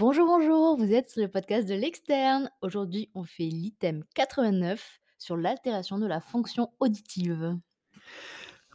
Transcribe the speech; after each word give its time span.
Bonjour, 0.00 0.26
bonjour, 0.26 0.78
vous 0.78 0.94
êtes 0.94 1.10
sur 1.10 1.20
le 1.20 1.28
podcast 1.28 1.68
de 1.68 1.74
l'externe. 1.74 2.50
Aujourd'hui, 2.62 3.10
on 3.14 3.24
fait 3.24 3.44
l'item 3.44 4.02
89 4.14 4.98
sur 5.18 5.36
l'altération 5.36 5.98
de 5.98 6.06
la 6.06 6.22
fonction 6.22 6.70
auditive. 6.80 7.58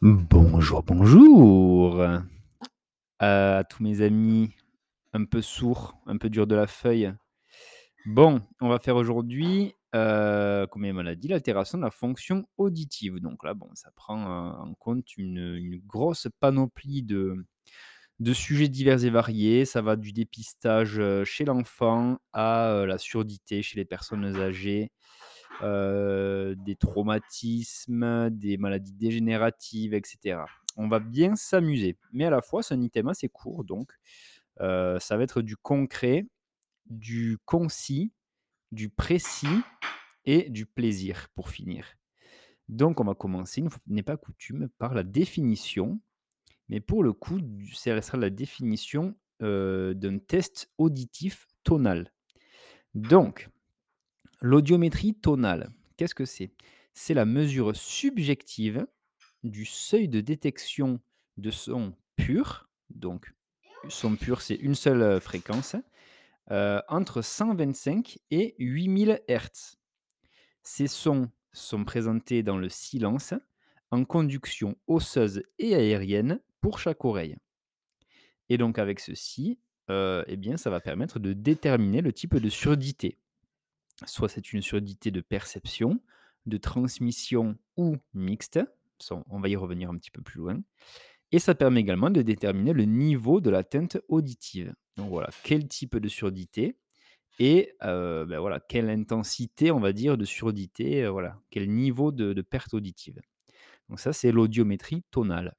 Bonjour, 0.00 0.84
bonjour 0.84 2.00
à 3.18 3.64
tous 3.68 3.82
mes 3.82 4.02
amis 4.02 4.54
un 5.14 5.24
peu 5.24 5.42
sourds, 5.42 5.98
un 6.06 6.16
peu 6.16 6.30
durs 6.30 6.46
de 6.46 6.54
la 6.54 6.68
feuille. 6.68 7.12
Bon, 8.04 8.40
on 8.60 8.68
va 8.68 8.78
faire 8.78 8.94
aujourd'hui, 8.94 9.74
euh, 9.96 10.68
comme 10.68 10.84
on 10.84 11.02
l'a 11.02 11.16
dit, 11.16 11.26
l'altération 11.26 11.76
de 11.76 11.82
la 11.82 11.90
fonction 11.90 12.46
auditive. 12.56 13.18
Donc 13.18 13.42
là, 13.42 13.52
bon, 13.52 13.68
ça 13.74 13.90
prend 13.96 14.20
euh, 14.20 14.52
en 14.62 14.74
compte 14.74 15.16
une 15.16 15.80
grosse 15.88 16.28
panoplie 16.38 17.02
de, 17.02 17.44
de 18.18 18.32
sujets 18.32 18.68
divers 18.68 19.04
et 19.04 19.10
variés. 19.10 19.64
Ça 19.64 19.82
va 19.82 19.96
du 19.96 20.12
dépistage 20.12 21.00
chez 21.24 21.44
l'enfant 21.44 22.18
à 22.32 22.84
la 22.86 22.98
surdité 22.98 23.62
chez 23.62 23.78
les 23.78 23.84
personnes 23.84 24.36
âgées, 24.36 24.90
des 25.62 26.76
traumatismes, 26.78 28.30
des 28.30 28.56
maladies 28.56 28.94
dégénératives, 28.94 29.94
etc. 29.94 30.40
On 30.76 30.88
va 30.88 30.98
bien 30.98 31.36
s'amuser, 31.36 31.96
mais 32.12 32.26
à 32.26 32.30
la 32.30 32.42
fois, 32.42 32.62
c'est 32.62 32.74
un 32.74 32.82
item 32.82 33.08
assez 33.08 33.28
court, 33.28 33.64
donc 33.64 33.92
ça 34.58 35.16
va 35.16 35.22
être 35.22 35.42
du 35.42 35.56
concret, 35.56 36.26
du 36.86 37.38
concis, 37.44 38.12
du 38.72 38.88
précis 38.88 39.60
et 40.24 40.50
du 40.50 40.66
plaisir 40.66 41.28
pour 41.34 41.50
finir. 41.50 41.86
Donc, 42.68 43.00
on 43.00 43.04
va 43.04 43.14
commencer, 43.14 43.62
n'est 43.86 44.02
pas 44.02 44.16
coutume, 44.16 44.68
par 44.78 44.92
la 44.92 45.04
définition. 45.04 46.00
Mais 46.68 46.80
pour 46.80 47.02
le 47.02 47.12
coup, 47.12 47.38
ça 47.72 48.00
sera 48.02 48.18
la 48.18 48.30
définition 48.30 49.14
euh, 49.42 49.94
d'un 49.94 50.18
test 50.18 50.70
auditif 50.78 51.46
tonal. 51.62 52.12
Donc, 52.94 53.48
l'audiométrie 54.40 55.14
tonale, 55.14 55.70
qu'est-ce 55.96 56.14
que 56.14 56.24
c'est? 56.24 56.50
C'est 56.94 57.14
la 57.14 57.26
mesure 57.26 57.76
subjective 57.76 58.86
du 59.44 59.64
seuil 59.64 60.08
de 60.08 60.20
détection 60.20 61.00
de 61.36 61.50
son 61.50 61.94
pur. 62.16 62.68
Donc, 62.90 63.32
son 63.88 64.16
pur, 64.16 64.40
c'est 64.40 64.54
une 64.54 64.74
seule 64.74 65.02
euh, 65.02 65.20
fréquence, 65.20 65.76
euh, 66.50 66.80
entre 66.88 67.22
125 67.22 68.18
et 68.30 68.54
8000 68.58 69.20
Hz. 69.28 69.76
Ces 70.62 70.86
sons 70.86 71.30
sont 71.52 71.84
présentés 71.84 72.42
dans 72.42 72.58
le 72.58 72.68
silence, 72.68 73.34
en 73.90 74.04
conduction 74.04 74.76
osseuse 74.86 75.42
et 75.58 75.74
aérienne 75.74 76.40
pour 76.66 76.80
chaque 76.80 77.04
oreille. 77.04 77.36
Et 78.48 78.58
donc 78.58 78.80
avec 78.80 78.98
ceci, 78.98 79.60
euh, 79.88 80.24
eh 80.26 80.36
bien, 80.36 80.56
ça 80.56 80.68
va 80.68 80.80
permettre 80.80 81.20
de 81.20 81.32
déterminer 81.32 82.00
le 82.00 82.12
type 82.12 82.34
de 82.34 82.48
surdité. 82.48 83.18
Soit 84.04 84.28
c'est 84.28 84.52
une 84.52 84.62
surdité 84.62 85.12
de 85.12 85.20
perception, 85.20 86.00
de 86.44 86.56
transmission 86.56 87.56
ou 87.76 87.98
mixte. 88.14 88.58
On 89.30 89.38
va 89.38 89.48
y 89.48 89.54
revenir 89.54 89.90
un 89.90 89.96
petit 89.96 90.10
peu 90.10 90.22
plus 90.22 90.40
loin. 90.40 90.60
Et 91.30 91.38
ça 91.38 91.54
permet 91.54 91.82
également 91.82 92.10
de 92.10 92.20
déterminer 92.20 92.72
le 92.72 92.84
niveau 92.84 93.40
de 93.40 93.50
l'atteinte 93.50 93.98
auditive. 94.08 94.74
Donc 94.96 95.10
voilà, 95.10 95.30
quel 95.44 95.68
type 95.68 95.96
de 95.96 96.08
surdité 96.08 96.76
et 97.38 97.76
euh, 97.84 98.24
ben 98.24 98.40
voilà, 98.40 98.58
quelle 98.58 98.90
intensité, 98.90 99.70
on 99.70 99.78
va 99.78 99.92
dire, 99.92 100.18
de 100.18 100.24
surdité, 100.24 101.04
euh, 101.04 101.12
voilà, 101.12 101.38
quel 101.50 101.70
niveau 101.70 102.10
de 102.10 102.42
perte 102.42 102.74
auditive. 102.74 103.20
Donc 103.88 104.00
ça, 104.00 104.12
c'est 104.12 104.32
l'audiométrie 104.32 105.04
tonale. 105.12 105.54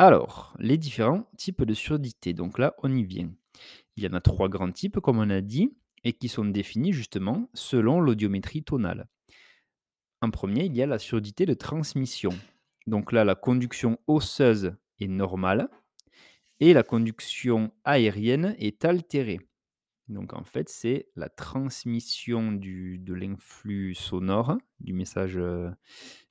Alors, 0.00 0.54
les 0.60 0.78
différents 0.78 1.28
types 1.36 1.64
de 1.64 1.74
surdité. 1.74 2.32
Donc 2.32 2.60
là, 2.60 2.72
on 2.84 2.96
y 2.96 3.02
vient. 3.02 3.32
Il 3.96 4.04
y 4.04 4.06
en 4.06 4.12
a 4.12 4.20
trois 4.20 4.48
grands 4.48 4.70
types, 4.70 5.00
comme 5.00 5.18
on 5.18 5.28
a 5.28 5.40
dit, 5.40 5.74
et 6.04 6.12
qui 6.12 6.28
sont 6.28 6.44
définis 6.44 6.92
justement 6.92 7.50
selon 7.52 8.00
l'audiométrie 8.00 8.62
tonale. 8.62 9.08
En 10.20 10.30
premier, 10.30 10.66
il 10.66 10.76
y 10.76 10.82
a 10.82 10.86
la 10.86 11.00
surdité 11.00 11.46
de 11.46 11.54
transmission. 11.54 12.30
Donc 12.86 13.10
là, 13.10 13.24
la 13.24 13.34
conduction 13.34 13.98
osseuse 14.06 14.76
est 15.00 15.08
normale 15.08 15.68
et 16.60 16.74
la 16.74 16.84
conduction 16.84 17.72
aérienne 17.82 18.54
est 18.60 18.84
altérée. 18.84 19.47
Donc 20.08 20.32
en 20.32 20.44
fait, 20.44 20.68
c'est 20.70 21.08
la 21.16 21.28
transmission 21.28 22.52
du, 22.52 22.98
de 22.98 23.12
l'influx 23.12 23.94
sonore, 23.94 24.56
du 24.80 24.94
message, 24.94 25.36
euh, 25.36 25.70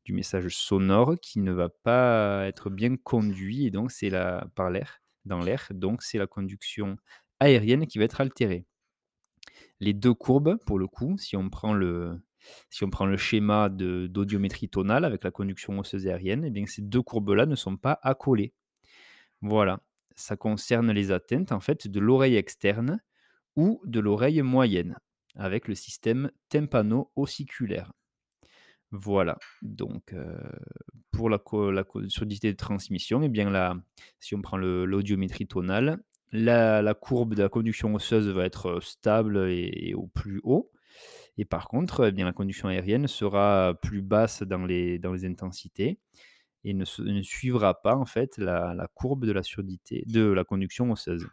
du 0.03 0.13
message 0.13 0.55
sonore 0.55 1.15
qui 1.21 1.39
ne 1.39 1.51
va 1.51 1.69
pas 1.69 2.47
être 2.47 2.71
bien 2.71 2.95
conduit 2.97 3.67
et 3.67 3.71
donc 3.71 3.91
c'est 3.91 4.09
la 4.09 4.47
par 4.55 4.71
l'air, 4.71 5.01
dans 5.25 5.41
l'air, 5.41 5.67
donc 5.71 6.01
c'est 6.01 6.17
la 6.17 6.25
conduction 6.25 6.97
aérienne 7.39 7.85
qui 7.85 7.99
va 7.99 8.05
être 8.05 8.19
altérée. 8.19 8.66
Les 9.79 9.93
deux 9.93 10.13
courbes, 10.13 10.57
pour 10.66 10.79
le 10.79 10.87
coup, 10.87 11.17
si 11.19 11.35
on 11.37 11.49
prend 11.49 11.73
le, 11.73 12.19
si 12.71 12.83
on 12.83 12.89
prend 12.89 13.16
schéma 13.16 13.69
d'audiométrie 13.69 14.69
tonale 14.69 15.05
avec 15.05 15.23
la 15.23 15.31
conduction 15.31 15.77
osseuse 15.77 16.07
aérienne, 16.07 16.45
eh 16.45 16.49
bien 16.49 16.66
ces 16.66 16.81
deux 16.81 17.01
courbes-là 17.03 17.45
ne 17.45 17.55
sont 17.55 17.77
pas 17.77 17.99
accolées. 18.01 18.53
Voilà, 19.41 19.81
ça 20.16 20.35
concerne 20.35 20.91
les 20.91 21.11
atteintes 21.11 21.51
en 21.51 21.59
fait 21.59 21.87
de 21.87 21.99
l'oreille 21.99 22.37
externe 22.37 22.99
ou 23.57 23.81
de 23.84 24.00
l'oreille 24.00 24.41
moyenne 24.41 24.97
avec 25.35 25.68
le 25.68 25.75
système 25.75 26.31
tympano-ossiculaire. 26.50 27.91
Voilà, 28.91 29.38
donc 29.62 30.13
euh, 30.13 30.40
pour 31.12 31.29
la, 31.29 31.40
surdité 32.07 32.51
de 32.53 32.57
transmission, 32.57 33.22
eh 33.22 33.31
si 34.19 34.35
on 34.35 34.41
prend 34.41 34.56
l'audiométrie 34.57 35.47
tonale, 35.47 36.01
la, 36.31 36.94
courbe 36.94 37.35
de 37.35 37.44
la 37.44 37.50
conduction 37.50 37.94
osseuse 37.96 38.29
va 38.29 38.46
être 38.46 38.78
euh, 38.78 38.81
stable 38.81 39.50
et, 39.50 39.94
au 39.94 40.07
plus 40.07 40.40
haut. 40.44 40.72
Et 41.38 41.44
par 41.44 41.67
contre, 41.67 42.07
eh 42.07 42.12
bien, 42.12 42.25
la 42.25 42.34
conduction 42.34 42.69
aérienne 42.69 43.07
sera 43.07 43.73
plus 43.81 44.01
basse 44.01 44.41
dans 44.44 44.66
les, 44.66 45.00
intensités 45.25 46.00
et 46.63 46.73
ne 46.73 46.85
suivra 47.22 47.81
pas 47.81 47.96
en 47.96 48.06
fait 48.06 48.38
la, 48.38 48.73
la 48.73 48.88
courbe 48.88 49.25
de 49.25 49.31
la 49.31 49.44
surdité 49.44 50.03
de 50.07 50.25
la 50.31 50.44
conduction 50.44 50.91
osseuse. 50.91 51.28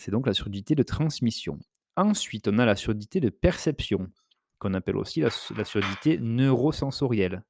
C'est 0.00 0.10
donc 0.10 0.26
la 0.26 0.32
surdité 0.32 0.74
de 0.74 0.82
transmission. 0.82 1.58
Ensuite, 1.94 2.48
on 2.48 2.58
a 2.58 2.64
la 2.64 2.74
surdité 2.74 3.20
de 3.20 3.28
perception, 3.28 4.10
qu'on 4.58 4.72
appelle 4.72 4.96
aussi 4.96 5.20
la, 5.20 5.28
surdité 5.28 6.16
neurosensorielle. 6.18 7.44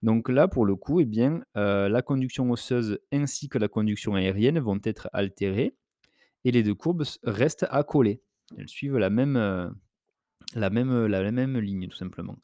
Donc 0.00 0.30
là, 0.30 0.48
pour 0.48 0.64
le 0.64 0.74
coup, 0.74 1.00
eh 1.00 1.04
bien, 1.04 1.42
euh, 1.58 1.90
la 1.90 2.00
conduction 2.00 2.50
osseuse 2.50 2.98
ainsi 3.12 3.50
que 3.50 3.58
la 3.58 3.68
conduction 3.68 4.14
aérienne 4.14 4.58
vont 4.58 4.80
être 4.84 5.10
altérées 5.12 5.76
et 6.44 6.50
les 6.50 6.62
deux 6.62 6.74
courbes 6.74 7.04
restent 7.24 7.66
accolées. 7.68 8.22
Elles 8.56 8.70
suivent 8.70 8.96
la 8.96 9.10
même, 9.10 9.36
euh, 9.36 9.68
ligne, 11.60 11.88
tout 11.88 11.96
simplement. 11.98 12.38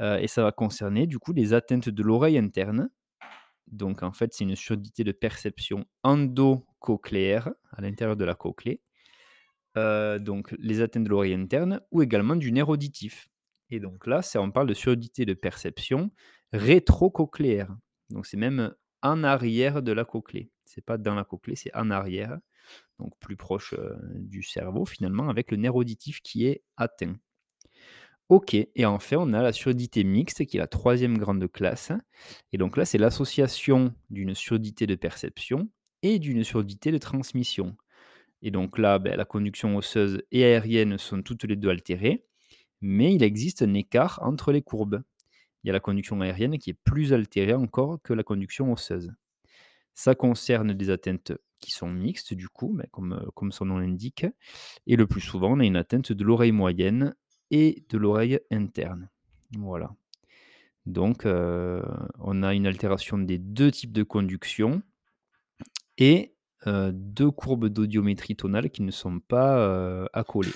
Euh, 0.00 0.18
et 0.18 0.26
ça 0.26 0.42
va 0.42 0.50
concerner 0.50 1.06
du 1.06 1.20
coup 1.20 1.32
les 1.32 1.52
atteintes 1.52 1.90
de 1.90 2.02
l'oreille 2.02 2.38
interne. 2.38 2.90
Donc 3.68 4.02
en 4.02 4.12
fait, 4.12 4.34
c'est 4.34 4.42
une 4.42 4.56
surdité 4.56 5.04
de 5.04 5.12
perception 5.12 5.84
endocochléaire 6.80 7.50
à 7.72 7.80
l'intérieur 7.80 8.16
de 8.16 8.24
la 8.24 8.34
cochlée. 8.34 8.80
Euh, 9.76 10.18
donc 10.18 10.54
les 10.58 10.80
atteintes 10.80 11.04
de 11.04 11.08
l'oreille 11.08 11.34
interne 11.34 11.80
ou 11.90 12.02
également 12.02 12.36
du 12.36 12.52
nerf 12.52 12.68
auditif. 12.68 13.28
Et 13.70 13.80
donc 13.80 14.06
là, 14.06 14.22
c'est- 14.22 14.38
on 14.38 14.50
parle 14.50 14.66
de 14.66 14.74
surdité 14.74 15.24
de 15.26 15.34
perception 15.34 16.10
rétrocochléaire. 16.52 17.76
Donc 18.10 18.26
c'est 18.26 18.38
même 18.38 18.74
en 19.02 19.22
arrière 19.24 19.82
de 19.82 19.92
la 19.92 20.04
cochlée. 20.04 20.50
C'est 20.64 20.84
pas 20.84 20.98
dans 20.98 21.14
la 21.14 21.24
cochlée, 21.24 21.54
c'est 21.54 21.74
en 21.76 21.90
arrière, 21.90 22.38
donc 22.98 23.12
plus 23.20 23.36
proche 23.36 23.74
euh, 23.78 23.94
du 24.14 24.42
cerveau 24.42 24.84
finalement, 24.86 25.28
avec 25.28 25.50
le 25.50 25.56
nerf 25.58 25.76
auditif 25.76 26.20
qui 26.22 26.46
est 26.46 26.62
atteint. 26.76 27.16
Ok, 28.28 28.54
et 28.54 28.84
enfin 28.84 29.16
on 29.18 29.32
a 29.32 29.42
la 29.42 29.52
surdité 29.52 30.04
mixte 30.04 30.44
qui 30.46 30.56
est 30.58 30.60
la 30.60 30.66
troisième 30.66 31.16
grande 31.16 31.50
classe. 31.50 31.92
Et 32.52 32.58
donc 32.58 32.76
là, 32.76 32.84
c'est 32.84 32.98
l'association 32.98 33.94
d'une 34.10 34.34
surdité 34.34 34.86
de 34.86 34.94
perception 34.96 35.68
et 36.02 36.18
d'une 36.18 36.44
surdité 36.44 36.92
de 36.92 36.98
transmission. 36.98 37.76
Et 38.42 38.50
donc 38.50 38.78
là, 38.78 38.98
ben, 38.98 39.16
la 39.16 39.24
conduction 39.24 39.76
osseuse 39.76 40.22
et 40.30 40.44
aérienne 40.44 40.98
sont 40.98 41.22
toutes 41.22 41.44
les 41.44 41.56
deux 41.56 41.70
altérées, 41.70 42.24
mais 42.80 43.14
il 43.14 43.22
existe 43.22 43.62
un 43.62 43.74
écart 43.74 44.20
entre 44.22 44.52
les 44.52 44.62
courbes. 44.62 45.02
Il 45.62 45.68
y 45.68 45.70
a 45.70 45.72
la 45.72 45.80
conduction 45.80 46.20
aérienne 46.20 46.58
qui 46.58 46.70
est 46.70 46.78
plus 46.84 47.12
altérée 47.12 47.54
encore 47.54 48.00
que 48.02 48.12
la 48.12 48.22
conduction 48.22 48.72
osseuse. 48.72 49.12
Ça 49.94 50.14
concerne 50.14 50.72
des 50.72 50.90
atteintes 50.90 51.32
qui 51.58 51.72
sont 51.72 51.90
mixtes, 51.90 52.34
du 52.34 52.48
coup, 52.48 52.72
ben, 52.74 52.86
comme, 52.92 53.14
euh, 53.14 53.30
comme 53.34 53.50
son 53.50 53.64
nom 53.64 53.78
l'indique, 53.78 54.26
et 54.86 54.94
le 54.94 55.06
plus 55.08 55.20
souvent, 55.20 55.56
on 55.56 55.60
a 55.60 55.64
une 55.64 55.76
atteinte 55.76 56.12
de 56.12 56.24
l'oreille 56.24 56.52
moyenne 56.52 57.16
et 57.50 57.84
de 57.88 57.98
l'oreille 57.98 58.38
interne. 58.52 59.10
Voilà. 59.56 59.90
Donc, 60.86 61.26
euh, 61.26 61.82
on 62.20 62.42
a 62.44 62.54
une 62.54 62.66
altération 62.66 63.18
des 63.18 63.38
deux 63.38 63.72
types 63.72 63.92
de 63.92 64.04
conduction 64.04 64.82
et 65.98 66.34
deux 66.64 67.30
courbes 67.30 67.68
d'audiométrie 67.68 68.36
tonale 68.36 68.70
qui 68.70 68.82
ne 68.82 68.90
sont 68.90 69.20
pas 69.20 70.06
accolées. 70.12 70.54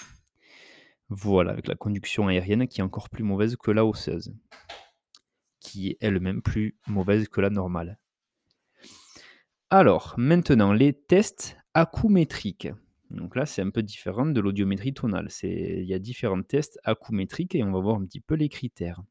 Voilà, 1.08 1.52
avec 1.52 1.68
la 1.68 1.74
conduction 1.74 2.28
aérienne 2.28 2.66
qui 2.66 2.80
est 2.80 2.84
encore 2.84 3.10
plus 3.10 3.22
mauvaise 3.22 3.56
que 3.56 3.70
la 3.70 3.84
osseuse, 3.84 4.34
qui 5.60 5.90
est 5.90 5.98
elle-même 6.00 6.40
plus 6.40 6.78
mauvaise 6.86 7.28
que 7.28 7.42
la 7.42 7.50
normale. 7.50 7.98
Alors, 9.68 10.14
maintenant, 10.16 10.72
les 10.72 10.94
tests 10.94 11.56
acoumétriques. 11.74 12.68
Donc 13.10 13.36
là, 13.36 13.44
c'est 13.44 13.60
un 13.60 13.68
peu 13.68 13.82
différent 13.82 14.24
de 14.24 14.40
l'audiométrie 14.40 14.94
tonale. 14.94 15.28
il 15.42 15.84
y 15.84 15.92
a 15.92 15.98
différents 15.98 16.42
tests 16.42 16.78
acoumétriques 16.82 17.54
et 17.54 17.62
on 17.62 17.72
va 17.72 17.80
voir 17.80 17.96
un 17.96 18.06
petit 18.06 18.20
peu 18.20 18.34
les 18.34 18.48
critères 18.48 19.02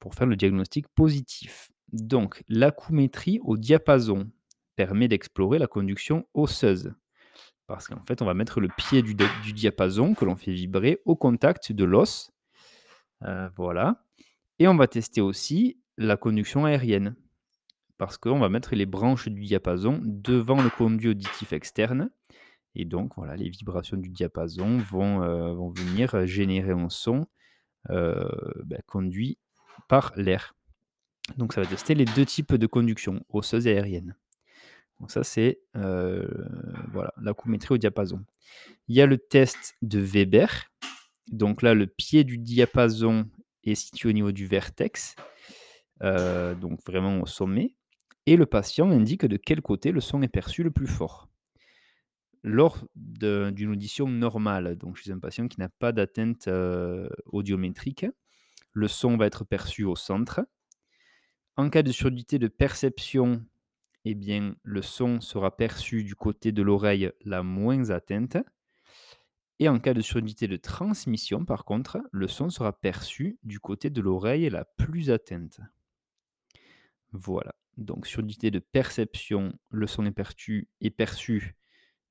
pour 0.00 0.14
faire 0.14 0.26
le 0.26 0.34
diagnostic 0.34 0.88
positif. 0.88 1.70
Donc, 1.92 2.42
l'acoumétrie 2.48 3.38
au 3.44 3.56
diapason 3.56 4.28
permet 4.76 5.08
d'explorer 5.08 5.58
la 5.58 5.66
conduction 5.66 6.26
osseuse. 6.34 6.94
Parce 7.66 7.88
qu'en 7.88 8.02
fait, 8.04 8.22
on 8.22 8.26
va 8.26 8.34
mettre 8.34 8.60
le 8.60 8.68
pied 8.68 9.02
du, 9.02 9.14
diapason 9.52 10.14
que 10.14 10.24
l'on 10.24 10.36
fait 10.36 10.52
vibrer 10.52 11.00
au 11.04 11.16
contact 11.16 11.72
de 11.72 11.84
l'os. 11.84 12.30
Euh, 13.24 13.48
voilà. 13.56 14.04
Et 14.58 14.68
on 14.68 14.76
va 14.76 14.86
tester 14.86 15.20
aussi 15.20 15.80
la 15.96 16.16
conduction 16.16 16.64
aérienne. 16.64 17.16
Parce 17.98 18.18
qu'on 18.18 18.38
va 18.38 18.48
mettre 18.48 18.74
les 18.74 18.86
branches 18.86 19.28
du 19.28 19.40
diapason 19.42 20.00
devant 20.04 20.62
le 20.62 20.70
conduit 20.70 21.08
auditif 21.08 21.52
externe. 21.52 22.10
Et 22.74 22.84
donc, 22.84 23.14
voilà, 23.16 23.36
les 23.36 23.48
vibrations 23.48 23.96
du 23.96 24.10
diapason 24.10 24.76
vont, 24.78 25.22
euh, 25.22 25.54
venir 25.74 26.26
générer 26.26 26.72
un 26.72 26.90
son 26.90 27.26
euh, 27.90 28.28
ben, 28.64 28.80
conduit 28.86 29.38
par 29.88 30.12
l'air. 30.16 30.54
Donc, 31.36 31.54
ça 31.54 31.62
va 31.62 31.66
tester 31.66 31.94
les 31.94 32.04
deux 32.04 32.26
types 32.26 32.54
de 32.54 32.66
conduction, 32.66 33.24
osseuse 33.30 33.66
et 33.66 33.72
aérienne. 33.72 34.14
Donc 35.00 35.10
ça, 35.10 35.24
c'est 35.24 35.60
voilà, 35.74 37.12
l'acoumétrie 37.20 37.74
au 37.74 37.78
diapason. 37.78 38.24
Il 38.88 38.96
y 38.96 39.00
a 39.00 39.06
le 39.06 39.18
test 39.18 39.76
de 39.82 39.98
Weber. 39.98 40.70
Donc 41.28 41.62
là, 41.62 41.74
le 41.74 41.86
pied 41.86 42.22
du 42.24 42.38
diapason 42.38 43.28
est 43.64 43.74
situé 43.74 44.08
au 44.08 44.12
niveau 44.12 44.30
du 44.30 44.46
vertex, 44.46 45.16
donc 46.00 46.84
vraiment 46.86 47.20
au 47.20 47.26
sommet. 47.26 47.74
Et 48.26 48.36
le 48.36 48.46
patient 48.46 48.90
indique 48.90 49.26
de 49.26 49.36
quel 49.36 49.60
côté 49.60 49.92
le 49.92 50.00
son 50.00 50.22
est 50.22 50.28
perçu 50.28 50.62
le 50.62 50.70
plus 50.70 50.86
fort. 50.86 51.28
Lors 52.42 52.86
d'une 52.94 53.70
audition 53.70 54.08
normale, 54.08 54.76
donc 54.76 54.96
chez 54.96 55.10
un 55.10 55.18
patient 55.18 55.48
qui 55.48 55.58
n'a 55.58 55.68
pas 55.68 55.90
d'atteinte 55.90 56.48
audiométrique, 57.26 58.06
le 58.72 58.88
son 58.88 59.16
va 59.16 59.26
être 59.26 59.44
perçu 59.44 59.82
au 59.82 59.96
centre. 59.96 60.46
En 61.56 61.70
cas 61.70 61.82
de 61.82 61.90
surdité 61.90 62.38
de 62.38 62.48
perception 62.48 63.44
eh 64.08 64.14
bien, 64.14 64.54
le 64.62 64.82
son 64.82 65.20
sera 65.20 65.56
perçu 65.56 66.04
du 66.04 66.14
côté 66.14 66.52
de 66.52 66.62
l'oreille 66.62 67.10
la 67.24 67.42
moins 67.42 67.90
atteinte. 67.90 68.36
Et 69.58 69.68
en 69.68 69.80
cas 69.80 69.94
de 69.94 70.00
surdité 70.00 70.46
de 70.46 70.54
transmission, 70.54 71.44
par 71.44 71.64
contre, 71.64 71.98
le 72.12 72.28
son 72.28 72.48
sera 72.48 72.72
perçu 72.72 73.36
du 73.42 73.58
côté 73.58 73.90
de 73.90 74.00
l'oreille 74.00 74.48
la 74.48 74.64
plus 74.64 75.10
atteinte. 75.10 75.58
Voilà. 77.10 77.56
Donc, 77.78 78.06
surdité 78.06 78.52
de 78.52 78.60
perception, 78.60 79.58
le 79.70 79.88
son 79.88 80.06
est 80.06 80.12
perçu, 80.12 80.68
est 80.80 80.90
perçu 80.90 81.56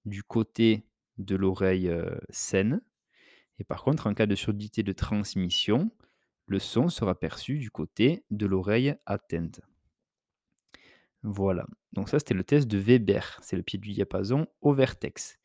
du 0.04 0.22
côté 0.22 0.90
de 1.18 1.38
l'oreille 1.38 1.88
euh, 1.88 2.18
saine. 2.30 2.82
Et 3.58 3.64
par 3.64 3.84
contre, 3.84 4.08
en 4.08 4.14
cas 4.14 4.26
de 4.26 4.36
surdité 4.36 4.84
de 4.84 4.92
transmission, 4.92 5.92
le 6.46 6.60
son 6.60 6.90
sera 6.90 7.18
perçu 7.18 7.58
du 7.58 7.72
côté 7.72 8.26
de 8.32 8.46
l'oreille 8.46 8.96
atteinte. 9.06 9.62
Voilà. 11.26 11.66
Donc 11.94 12.08
ça, 12.08 12.20
c'était 12.20 12.36
le 12.36 12.44
test 12.44 12.68
de 12.68 12.78
Weber. 12.78 13.40
C'est 13.42 13.56
le 13.56 13.64
pied 13.64 13.80
du 13.80 13.92
diapason 13.92 14.46
au 14.62 14.74
vertex. 14.74 15.40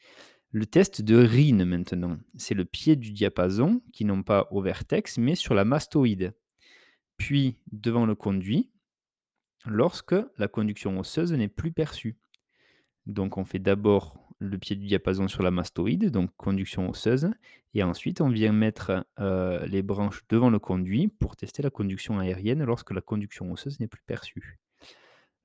Le 0.50 0.66
test 0.66 1.00
de 1.00 1.16
Rhin 1.16 1.64
maintenant. 1.64 2.18
C'est 2.36 2.54
le 2.54 2.66
pied 2.66 2.96
du 2.96 3.12
diapason 3.12 3.80
qui 3.92 4.04
non 4.04 4.22
pas 4.22 4.46
au 4.50 4.60
vertex, 4.60 5.16
mais 5.16 5.34
sur 5.34 5.54
la 5.54 5.64
mastoïde. 5.64 6.34
Puis 7.16 7.56
devant 7.72 8.04
le 8.04 8.14
conduit, 8.14 8.70
lorsque 9.64 10.16
la 10.36 10.48
conduction 10.48 10.98
osseuse 10.98 11.32
n'est 11.32 11.48
plus 11.48 11.72
perçue. 11.72 12.18
Donc 13.06 13.38
on 13.38 13.46
fait 13.46 13.58
d'abord 13.58 14.28
le 14.38 14.58
pied 14.58 14.76
du 14.76 14.86
diapason 14.86 15.28
sur 15.28 15.42
la 15.42 15.50
mastoïde, 15.50 16.10
donc 16.10 16.30
conduction 16.36 16.90
osseuse, 16.90 17.30
et 17.72 17.82
ensuite 17.82 18.20
on 18.20 18.28
vient 18.28 18.52
mettre 18.52 19.06
euh, 19.18 19.66
les 19.66 19.82
branches 19.82 20.24
devant 20.28 20.50
le 20.50 20.58
conduit 20.58 21.08
pour 21.08 21.36
tester 21.36 21.62
la 21.62 21.70
conduction 21.70 22.18
aérienne 22.18 22.64
lorsque 22.64 22.90
la 22.90 23.00
conduction 23.00 23.50
osseuse 23.50 23.80
n'est 23.80 23.88
plus 23.88 24.02
perçue 24.06 24.58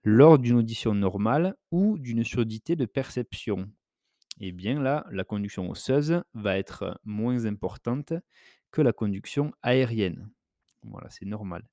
lors 0.06 0.38
d'une 0.38 0.57
audition 0.57 0.94
normale 0.94 1.57
ou 1.72 1.98
d'une 1.98 2.24
surdité 2.24 2.75
de 2.75 2.86
perception. 2.86 3.72
Et 4.40 4.50
eh 4.50 4.52
bien 4.52 4.80
là, 4.80 5.06
la 5.12 5.24
conduction 5.24 5.68
osseuse 5.69 6.22
va 6.36 6.57
être 6.57 7.00
moins 7.04 7.46
importante 7.46 8.13
que 8.69 8.81
la 8.81 8.94
conduction 8.94 9.52
aérienne. 9.63 10.30
Voilà, 10.84 11.10
c'est 11.10 11.25
normal. 11.25 11.68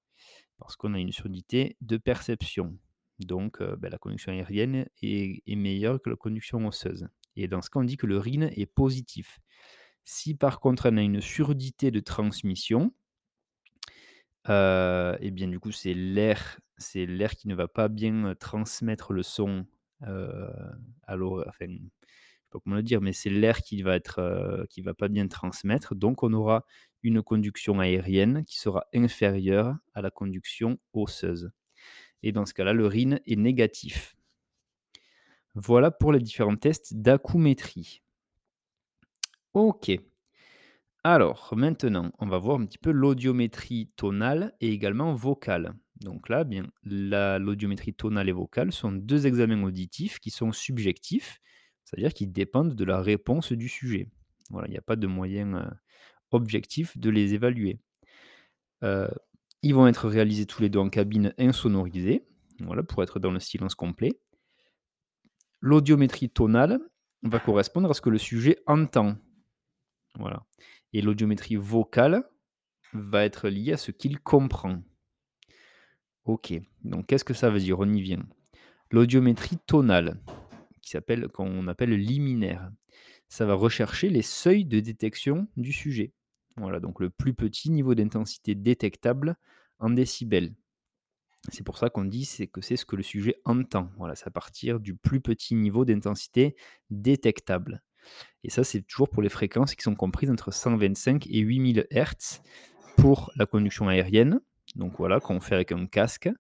Parce 0.57 0.77
qu'on 0.77 0.95
a 0.95 0.99
une 0.99 1.13
surdité 1.13 1.77
de 1.83 1.99
perception. 1.99 2.79
Donc 3.19 3.61
euh, 3.61 3.77
ben, 3.77 3.91
la 3.91 3.99
conduction 3.99 4.33
aérienne 4.33 4.87
est, 5.03 5.43
meilleure 5.55 6.01
que 6.01 6.09
la 6.09 6.17
conduction 6.17 6.67
osseuse. 6.67 7.09
Et 7.37 7.49
dans 7.49 7.61
ce 7.61 7.69
cas, 7.69 7.81
on 7.81 7.85
dit 7.85 7.99
que 7.99 8.07
le 8.07 8.17
RIN 8.17 8.43
est 8.43 8.67
positif. 8.67 9.41
Si 10.05 10.35
par 10.35 10.59
contre 10.59 10.91
on 10.91 10.97
a 10.97 11.03
une 11.03 11.21
surdité 11.21 11.91
de 11.91 12.01
transmission, 12.01 12.95
et 14.49 15.31
bien 15.31 15.49
du 15.49 15.61
coup 15.61 15.73
c'est 15.73 15.95
l'air 15.95 16.61
c'est 16.79 17.07
l'air 17.07 17.37
qui 17.37 17.49
ne 17.49 17.55
va 17.55 17.69
pas 17.69 17.89
bien 17.89 18.35
transmettre 18.39 19.13
le 19.13 19.23
son 19.23 19.67
à 20.01 21.17
l'oreille. 21.17 21.47
Enfin, 21.49 21.67
pas 22.51 22.59
comment 22.63 22.77
le 22.77 22.83
dire, 22.83 23.01
mais 23.01 23.13
c'est 23.13 23.31
l'air 23.31 23.63
qui 23.63 23.83
va 23.83 23.97
être 23.97 24.67
qui 24.69 24.83
va 24.83 24.95
pas 24.95 25.09
bien 25.09 25.27
transmettre. 25.29 25.95
Donc, 25.95 26.23
on 26.23 26.33
aura 26.33 26.67
une 27.03 27.23
conduction 27.23 27.81
aérienne 27.81 28.45
qui 28.45 28.59
sera 28.59 28.87
inférieure 28.95 29.77
à 29.95 30.03
la 30.03 30.11
conduction 30.11 30.79
osseuse. 30.93 31.51
Et 32.23 32.33
dans 32.33 32.47
ce 32.47 32.55
cas-là, 32.55 32.73
le 32.73 32.87
RIN 32.87 33.19
est 33.27 33.37
négatif. 33.37 34.17
Voilà 35.55 35.91
pour 35.91 36.13
les 36.13 36.21
différents 36.21 36.57
tests 36.57 36.95
d'acoumétrie. 36.95 38.03
Ok. 39.55 39.91
Alors, 41.05 41.53
maintenant, 41.57 42.13
on 42.21 42.29
va 42.29 42.39
voir 42.39 42.61
un 42.61 42.65
petit 42.65 42.79
peu 42.79 42.93
l'audiométrie 42.93 43.91
tonale 43.97 44.55
et 44.61 44.69
également 44.73 45.15
vocale. 45.15 45.75
Donc 46.01 46.29
là, 46.29 46.45
bien, 46.45 46.67
l'audiométrie 46.85 47.95
tonale 47.95 48.29
et 48.29 48.33
vocale 48.33 48.73
sont 48.73 48.93
deux 48.93 49.27
examens 49.27 49.63
auditifs 49.65 50.21
qui 50.21 50.31
sont 50.31 50.53
subjectifs, 50.53 51.41
c'est-à-dire 51.85 52.15
qui 52.15 52.29
dépendent 52.29 52.75
de 52.75 52.85
la 52.85 53.01
réponse 53.01 53.53
du 53.53 53.69
sujet. 53.69 54.09
Voilà, 54.51 54.69
il 54.69 54.71
n'y 54.71 54.79
a 54.79 54.83
pas 54.83 54.97
de 54.97 55.07
moyen 55.09 55.55
euh, 55.55 55.71
objectif 56.31 56.97
de 56.97 57.11
les 57.11 57.35
évaluer. 57.35 57.81
Euh, 58.85 59.09
ils 59.63 59.75
vont 59.75 59.87
être 59.89 60.09
réalisés 60.09 60.47
tous 60.47 60.63
les 60.63 60.69
deux 60.69 60.81
en 60.81 60.89
cabine 60.89 61.35
insonorisée, 61.39 62.27
voilà, 62.61 62.83
pour 62.85 63.03
être 63.03 63.19
dans 63.19 63.31
le 63.33 63.41
silence 63.41 63.75
complet. 63.75 64.21
L'audiométrie 65.61 66.31
tonale 66.31 66.81
va 67.23 67.41
correspondre 67.41 67.91
à 67.91 67.95
ce 67.95 68.01
que 68.01 68.11
le 68.11 68.19
sujet 68.19 68.59
entend. 68.67 69.17
Voilà. 70.19 70.45
Et 70.93 71.03
l'audiométrie 71.03 71.57
vocale 71.57 72.29
va 72.93 73.25
être 73.25 73.49
liée 73.49 73.73
à 73.73 73.77
ce 73.77 73.91
qu'il 73.91 74.21
comprend. 74.21 74.83
Ok, 76.25 76.53
donc 76.85 77.07
qu'est-ce 77.07 77.25
que 77.25 77.35
ça 77.35 77.51
veut 77.51 77.61
dire? 77.61 77.81
On 77.81 77.93
y 77.93 78.01
vient. 78.01 78.25
L'audiométrie 78.91 79.59
tonale, 79.67 80.21
qui 80.83 80.91
s'appelle, 80.91 81.29
qu'on 81.29 81.67
appelle 81.67 81.95
liminaire, 81.95 82.71
ça 83.29 83.47
va 83.47 83.55
rechercher 83.55 84.11
les 84.11 84.23
seuils 84.23 84.67
de 84.67 84.81
détection 84.81 85.49
du 85.57 85.73
sujet. 85.73 86.13
Voilà, 86.57 86.81
donc 86.81 87.01
le 87.01 87.09
plus 87.09 87.33
petit 87.33 87.71
niveau 87.71 87.95
d'intensité 87.95 88.55
détectable 88.55 89.37
en 89.79 89.89
décibels. 89.89 90.55
C'est 91.49 91.65
pour 91.65 91.79
ça 91.79 91.91
qu'on 91.91 92.05
dit 92.05 92.29
que 92.53 92.61
c'est 92.61 92.77
ce 92.77 92.85
que 92.85 92.95
le 92.95 93.03
sujet 93.03 93.41
entend. 93.45 93.91
Voilà, 93.97 94.15
c'est 94.15 94.29
à 94.29 94.31
partir 94.31 94.79
du 94.79 94.95
plus 94.95 95.21
petit 95.21 95.55
niveau 95.55 95.85
d'intensité 95.85 96.55
détectable. 96.91 97.83
Et 98.45 98.51
ça, 98.51 98.65
c'est 98.65 98.83
toujours 98.83 99.09
pour 99.09 99.23
les 99.23 99.29
fréquences 99.29 99.75
qui 99.75 99.83
sont 99.83 99.95
comprises 99.95 100.31
entre 100.31 100.53
125 100.53 101.27
et 101.29 101.39
8000 101.39 101.87
Hz 101.91 102.43
pour 102.97 103.31
la 103.37 103.47
conduction 103.47 103.89
aérienne 103.89 104.41
donc 104.77 104.97
voilà, 104.97 105.21
qu'on 105.21 105.41
fait 105.41 105.55
avec 105.55 105.73
un 105.73 105.87
casque. 105.87 106.31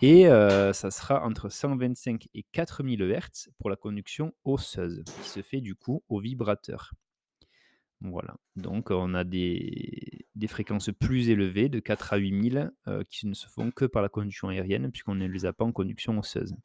Et 0.00 0.28
euh, 0.28 0.72
ça 0.72 0.90
sera 0.90 1.24
entre 1.24 1.48
125 1.48 2.28
et 2.34 2.44
4000 2.52 3.02
Hz 3.02 3.50
pour 3.58 3.68
la 3.68 3.76
conduction 3.76 4.32
osseuse, 4.44 5.02
qui 5.04 5.28
se 5.28 5.42
fait 5.42 5.60
du 5.60 5.74
coup 5.74 6.04
au 6.08 6.20
vibrateur. 6.20 6.92
Voilà, 8.00 8.36
donc 8.56 8.90
on 8.90 9.14
a 9.14 9.22
des, 9.22 10.26
fréquences 10.48 10.90
plus 10.98 11.28
élevées 11.30 11.68
de 11.68 11.78
4 11.78 12.14
à 12.14 12.16
8000 12.16 12.72
euh, 12.88 13.04
qui 13.08 13.28
ne 13.28 13.34
se 13.34 13.46
font 13.48 13.70
que 13.70 13.84
par 13.84 14.02
la 14.02 14.08
conduction 14.08 14.48
aérienne, 14.48 14.90
puisqu'on 14.90 15.14
ne 15.14 15.26
les 15.26 15.46
a 15.46 15.52
pas 15.52 15.64
en 15.64 15.72
conduction 15.72 16.18
osseuse. 16.18 16.56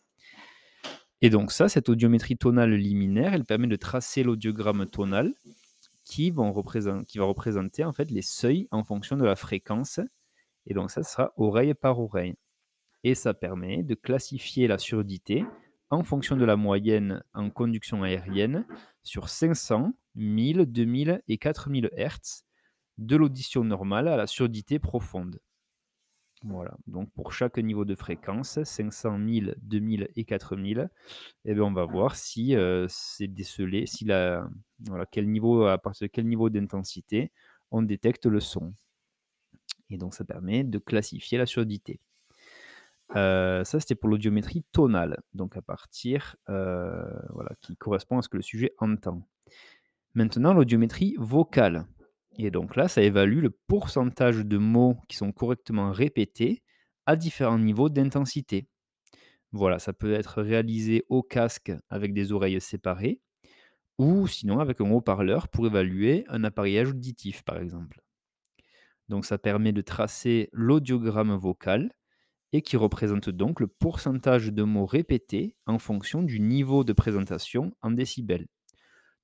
Et 1.21 1.29
donc 1.29 1.51
ça, 1.51 1.67
cette 1.67 1.89
audiométrie 1.89 2.37
tonale 2.37 2.73
liminaire, 2.73 3.33
elle 3.33 3.45
permet 3.45 3.67
de 3.67 3.75
tracer 3.75 4.23
l'audiogramme 4.23 4.85
tonal 4.85 5.33
qui, 6.03 6.31
va 6.31 6.43
représenter 6.43 7.83
en 7.83 7.91
fait 7.91 8.11
les 8.11 8.21
seuils 8.21 8.67
en 8.71 8.83
fonction 8.83 9.17
de 9.17 9.25
la 9.25 9.35
fréquence 9.35 9.99
et 10.67 10.73
donc 10.73 10.91
ça 10.91 11.03
sera 11.03 11.33
oreille 11.37 11.73
par 11.73 11.99
oreille. 11.99 12.35
Et 13.03 13.15
ça 13.15 13.33
permet 13.33 13.83
de 13.83 13.95
classifier 13.95 14.67
la 14.67 14.77
surdité 14.77 15.45
en 15.89 16.03
fonction 16.03 16.35
de 16.35 16.45
la 16.45 16.55
moyenne 16.55 17.23
en 17.33 17.49
conduction 17.49 18.03
aérienne 18.03 18.65
sur 19.03 19.29
500, 19.29 19.93
1000, 20.15 20.65
2000 20.65 21.21
et 21.27 21.37
4000 21.37 21.89
Hz 21.97 22.43
de 22.97 23.15
l'audition 23.15 23.63
normale 23.63 24.07
à 24.07 24.17
la 24.17 24.27
surdité 24.27 24.79
profonde. 24.79 25.39
Voilà, 26.43 26.77
donc 26.85 27.11
pour 27.13 27.33
chaque 27.33 27.57
niveau 27.57 27.83
de 27.83 27.95
fréquence, 27.95 28.61
500, 28.63 29.17
1000, 29.17 29.55
2000 29.63 30.07
et 30.15 30.23
4000, 30.23 30.89
et 31.45 31.53
bien 31.55 31.63
on 31.63 31.73
va 31.73 31.85
voir 31.85 32.15
si, 32.15 32.55
heu, 32.55 32.85
c'est 32.89 33.27
décelé, 33.27 33.87
si 33.87 34.05
la 34.05 34.47
voilà, 34.85 35.05
quel 35.07 35.27
niveau 35.29 35.65
à 35.65 35.77
partir 35.79 36.05
de 36.07 36.11
quel 36.11 36.27
niveau 36.27 36.49
d'intensité 36.51 37.31
on 37.71 37.81
détecte 37.81 38.27
le 38.27 38.39
son 38.39 38.73
et 39.89 39.97
donc 39.97 40.13
ça 40.13 40.23
permet 40.25 40.63
de 40.63 40.79
classifier 40.79 41.37
la 41.37 41.45
surdité. 41.45 41.99
Heu, 43.15 43.63
ça 43.63 43.79
c'était 43.79 43.95
pour 43.95 44.09
l'audiométrie 44.09 44.63
tonale, 44.73 45.21
donc 45.33 45.55
à 45.55 45.61
partir, 45.61 46.35
heu, 46.49 47.05
voilà, 47.29 47.51
qui 47.61 47.77
correspond 47.77 48.17
à 48.17 48.21
ce 48.21 48.29
que 48.29 48.37
le 48.37 48.43
sujet 48.43 48.73
entend. 48.79 49.21
Maintenant 50.15 50.53
l'audiométrie 50.53 51.15
vocale 51.19 51.85
et 52.37 52.51
donc 52.51 52.75
là, 52.75 52.87
ça 52.87 53.01
évalue 53.01 53.41
le 53.41 53.49
pourcentage 53.49 54.45
de 54.45 54.57
mots 54.57 54.97
qui 55.07 55.17
sont 55.17 55.31
correctement 55.31 55.91
répétés 55.91 56.63
à 57.05 57.15
différents 57.15 57.59
niveaux 57.59 57.89
d'intensité. 57.89 58.67
Voilà, 59.51 59.79
ça 59.79 59.93
peut 59.93 60.13
être 60.13 60.41
réalisé 60.41 61.05
au 61.09 61.23
casque 61.23 61.71
avec 61.89 62.13
des 62.13 62.31
oreilles 62.31 62.61
séparées 62.61 63.21
ou 63.97 64.27
sinon 64.27 64.59
avec 64.59 64.81
un 64.81 64.91
haut-parleur 64.91 65.47
pour 65.47 65.65
évaluer 65.67 66.25
un 66.27 66.43
appareillage 66.43 66.89
auditif, 66.89 67.43
par 67.43 67.57
exemple. 67.59 68.01
Donc 69.09 69.25
ça 69.25 69.37
permet 69.37 69.71
de 69.71 69.81
tracer 69.81 70.49
l'audiogramme 70.51 71.35
vocal 71.35 71.91
et 72.53 72.61
qui 72.61 72.77
représente 72.77 73.29
donc 73.29 73.59
le 73.59 73.67
pourcentage 73.67 74.53
de 74.53 74.63
mots 74.63 74.85
répétés 74.85 75.55
en 75.65 75.79
fonction 75.79 76.23
du 76.23 76.39
niveau 76.39 76.83
de 76.83 76.93
présentation 76.93 77.73
en 77.81 77.91
décibels. 77.91 78.47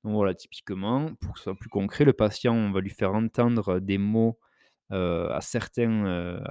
Donc 0.04 0.14
voilà, 0.14 0.34
typiquement, 0.34 1.14
pour 1.22 1.34
que 1.34 1.40
ce 1.40 1.44
soit 1.46 1.56
plus 1.56 1.70
concret, 1.70 2.06
le 2.06 2.14
patient, 2.14 2.54
on 2.54 2.72
va 2.72 2.82
lui 2.82 2.90
faire 2.90 3.14
entendre 3.14 3.80
des 3.80 3.98
mots 3.98 4.38
euh, 4.92 5.30
euh, 5.30 5.30
à 5.34 5.42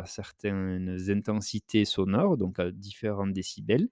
certaines 0.06 0.98
intensités 1.10 1.84
sonores, 1.84 2.36
donc 2.36 2.58
à 2.58 2.70
différents 2.72 3.26
décibels, 3.26 3.88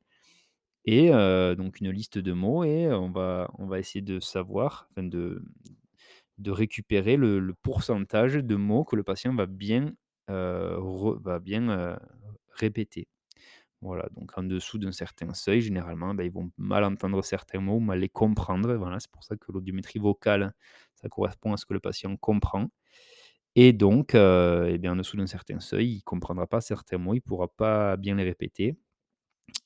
et 0.85 1.13
euh, 1.13 1.55
donc 1.55 1.81
une 1.81 1.91
liste 1.91 2.19
de 2.19 2.33
mots, 2.33 2.65
et 2.65 2.89
on 2.93 3.11
va, 3.11 3.49
essayer 3.79 4.03
de 4.03 4.19
savoir, 4.19 4.89
enfin 4.91 5.05
de, 5.05 5.43
récupérer 6.47 7.17
le, 7.17 7.55
pourcentage 7.63 8.37
de 8.37 8.57
mots 8.57 8.85
que 8.85 8.97
le 8.97 9.05
patient 9.05 9.35
va 9.35 9.47
bien, 9.47 9.93
euh, 10.31 10.79
va 11.23 11.39
bien 11.39 11.69
euh, 11.69 11.97
répéter. 12.51 13.07
Voilà, 13.83 14.07
donc 14.15 14.37
en 14.37 14.43
dessous 14.43 14.79
d'un 14.79 14.93
certain 14.93 15.33
seuil, 15.33 15.63
généralement, 15.63 16.15
bah, 16.15 16.25
ils 16.25 16.33
vont 16.33 16.51
mal 16.59 16.85
entendre 16.85 17.23
certains 17.25 17.61
mots, 17.61 17.81
mal 17.81 18.01
les 18.01 18.11
comprendre. 18.11 18.75
Voilà, 18.75 19.01
c'est 19.01 19.11
pour 19.11 19.25
ça 19.25 19.37
que 19.37 19.51
l'audiométrie 19.53 19.99
vocale, 19.99 20.53
ça 20.97 21.09
correspond 21.09 21.55
à 21.55 21.57
ce 21.57 21.65
que 21.65 21.73
le 21.73 21.81
patient 21.81 22.15
comprend. 22.17 22.69
Et 23.57 23.73
donc, 23.73 24.15
heu, 24.15 24.69
et 24.69 24.79
bien, 24.79 24.93
en 24.93 24.97
dessous 24.97 25.17
d'un 25.17 25.27
certain 25.27 25.61
seuil, 25.61 25.93
il 25.93 25.97
ne 25.97 26.03
comprendra 26.03 26.47
pas 26.47 26.61
certains 26.61 26.99
mots, 26.99 27.15
il 27.15 27.19
ne 27.19 27.23
pourra 27.23 27.49
pas 27.49 27.97
bien 27.97 28.17
les 28.17 28.25
répéter. 28.25 28.77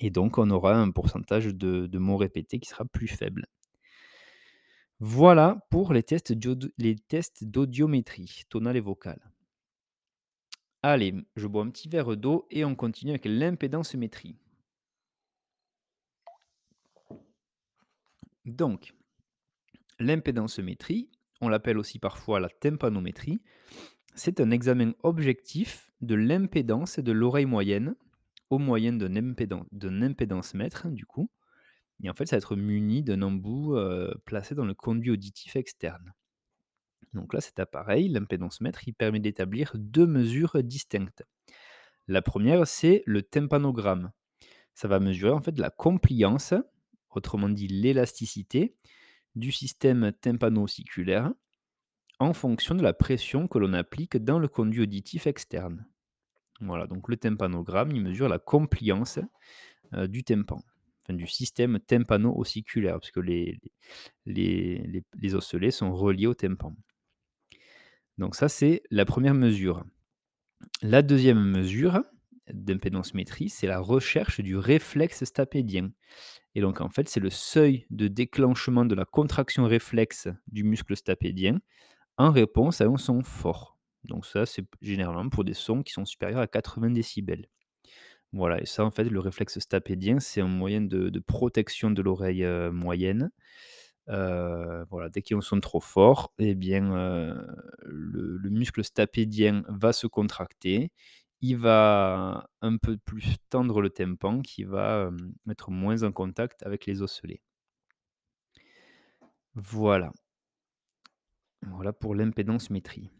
Et 0.00 0.10
donc, 0.10 0.38
on 0.38 0.48
aura 0.50 0.74
un 0.76 0.90
pourcentage 0.90 1.46
de, 1.46 1.98
mots 1.98 2.16
répétés 2.16 2.60
qui 2.60 2.68
sera 2.68 2.84
plus 2.84 3.08
faible. 3.08 3.46
Voilà 5.00 5.66
pour 5.70 5.92
les 5.92 6.02
tests 6.02 6.32
d'audiométrie, 7.44 8.44
tonale 8.48 8.76
et 8.76 8.80
vocale. 8.80 9.33
Allez, 10.86 11.14
je 11.34 11.46
bois 11.46 11.62
un 11.64 11.70
petit 11.70 11.88
verre 11.88 12.14
d'eau 12.14 12.46
et 12.50 12.62
on 12.64 12.74
continue 12.74 13.12
avec 13.12 13.24
l'impédancemétrie. 13.24 14.36
Donc, 18.44 18.92
L'impédancemétrie, 19.98 21.10
on 21.40 21.48
l'appelle 21.48 21.78
aussi 21.78 21.98
parfois 21.98 22.40
la 22.40 22.48
tympanométrie, 22.48 23.40
c'est 24.14 24.40
un 24.40 24.50
examen 24.50 24.92
objectif 25.02 25.90
de 26.00 26.14
l'impédance 26.14 26.98
de 26.98 27.12
l'oreille 27.12 27.46
moyenne 27.46 27.96
au 28.50 28.58
moyen 28.58 28.92
d'un 28.92 29.14
impédan- 29.16 29.66
d'un 29.72 30.02
impédance-mètre, 30.02 30.88
du 30.90 31.06
coup. 31.06 31.30
Et 32.02 32.10
en 32.10 32.14
fait, 32.14 32.26
ça 32.26 32.36
va 32.36 32.38
être 32.38 32.56
muni 32.56 33.02
d'un 33.02 33.22
embout 33.22 33.76
euh, 33.76 34.14
placé 34.26 34.54
dans 34.54 34.66
le 34.66 34.74
conduit 34.74 35.12
auditif 35.12 35.56
externe. 35.56 36.12
Donc 37.14 37.32
là, 37.32 37.40
cet 37.40 37.58
appareil, 37.60 38.08
l'impédance-mètre, 38.08 38.86
il 38.88 38.94
permet 38.94 39.20
d'établir 39.20 39.72
deux 39.74 40.06
mesures 40.06 40.62
distinctes. 40.62 41.24
La 42.08 42.22
première, 42.22 42.66
c'est 42.66 43.02
le 43.06 43.22
tympanogramme. 43.22 44.10
Ça 44.74 44.88
va 44.88 45.00
mesurer 45.00 45.32
en 45.32 45.40
fait 45.40 45.58
la 45.58 45.70
compliance, 45.70 46.54
autrement 47.10 47.48
dit 47.48 47.68
l'élasticité, 47.68 48.74
du 49.34 49.52
système 49.52 50.12
tympano-ossiculaire 50.20 51.32
en 52.20 52.32
fonction 52.32 52.74
de 52.74 52.82
la 52.82 52.92
pression 52.92 53.48
que 53.48 53.58
l'on 53.58 53.72
applique 53.72 54.16
dans 54.16 54.38
le 54.38 54.48
conduit 54.48 54.82
auditif 54.82 55.26
externe. 55.26 55.86
Voilà, 56.60 56.86
donc 56.86 57.08
le 57.08 57.16
tympanogramme, 57.16 57.90
il 57.90 58.02
mesure 58.02 58.28
la 58.28 58.38
compliance 58.38 59.18
euh, 59.94 60.06
du 60.06 60.22
tympan, 60.22 60.62
du 61.08 61.26
système 61.26 61.80
tympano-ossiculaire, 61.80 62.94
parce 62.94 63.10
que 63.10 63.20
les, 63.20 63.60
les, 64.26 64.78
les, 64.86 65.04
les 65.14 65.34
osselets 65.34 65.72
sont 65.72 65.92
reliés 65.92 66.28
au 66.28 66.34
tympan. 66.34 66.74
Donc 68.18 68.34
ça, 68.34 68.48
c'est 68.48 68.82
la 68.90 69.04
première 69.04 69.34
mesure. 69.34 69.84
La 70.82 71.02
deuxième 71.02 71.42
mesure 71.42 72.02
d'impédancemétrie, 72.52 73.48
c'est 73.48 73.66
la 73.66 73.80
recherche 73.80 74.40
du 74.40 74.56
réflexe 74.56 75.24
stapédien. 75.24 75.90
Et 76.54 76.60
donc, 76.60 76.80
en 76.80 76.88
fait, 76.88 77.08
c'est 77.08 77.20
le 77.20 77.30
seuil 77.30 77.86
de 77.90 78.06
déclenchement 78.06 78.84
de 78.84 78.94
la 78.94 79.04
contraction 79.04 79.64
réflexe 79.64 80.28
du 80.46 80.62
muscle 80.62 80.96
stapédien 80.96 81.60
en 82.16 82.30
réponse 82.30 82.80
à 82.80 82.86
un 82.86 82.96
son 82.96 83.22
fort. 83.22 83.76
Donc 84.04 84.26
ça, 84.26 84.46
c'est 84.46 84.64
généralement 84.82 85.28
pour 85.28 85.44
des 85.44 85.54
sons 85.54 85.82
qui 85.82 85.92
sont 85.92 86.04
supérieurs 86.04 86.40
à 86.40 86.46
80 86.46 86.90
décibels. 86.90 87.48
Voilà, 88.32 88.60
et 88.60 88.66
ça, 88.66 88.84
en 88.84 88.90
fait, 88.90 89.04
le 89.04 89.20
réflexe 89.20 89.58
stapédien, 89.60 90.18
c'est 90.20 90.40
un 90.40 90.48
moyen 90.48 90.80
de, 90.80 91.18
protection 91.20 91.90
de 91.90 92.02
l'oreille 92.02 92.44
euh, 92.44 92.72
moyenne. 92.72 93.30
Euh, 94.10 94.84
voilà, 94.90 95.08
dès 95.08 95.22
qu'il 95.22 95.34
y 95.34 95.36
a 95.36 95.38
un 95.38 95.40
son 95.40 95.60
trop 95.60 95.80
fort, 95.80 96.32
eh 96.38 96.54
bien, 96.54 96.92
euh, 96.94 97.34
le, 97.82 98.36
le 98.36 98.50
muscle 98.50 98.84
stapédien 98.84 99.64
va 99.68 99.92
se 99.92 100.06
contracter, 100.06 100.92
il 101.40 101.56
va 101.56 102.48
un 102.62 102.76
peu 102.76 102.96
plus 102.98 103.36
tendre 103.50 103.80
le 103.80 103.90
tympan, 103.90 104.40
qui 104.42 104.64
va 104.64 105.06
euh, 105.06 105.16
être 105.50 105.70
moins 105.70 106.02
en 106.02 106.12
contact 106.12 106.62
avec 106.64 106.86
les 106.86 107.02
osselets. 107.02 107.42
Voilà. 109.54 110.12
Voilà 111.62 111.92
pour 111.92 112.14
l'impédance 112.14 112.70
métrie. 112.70 113.10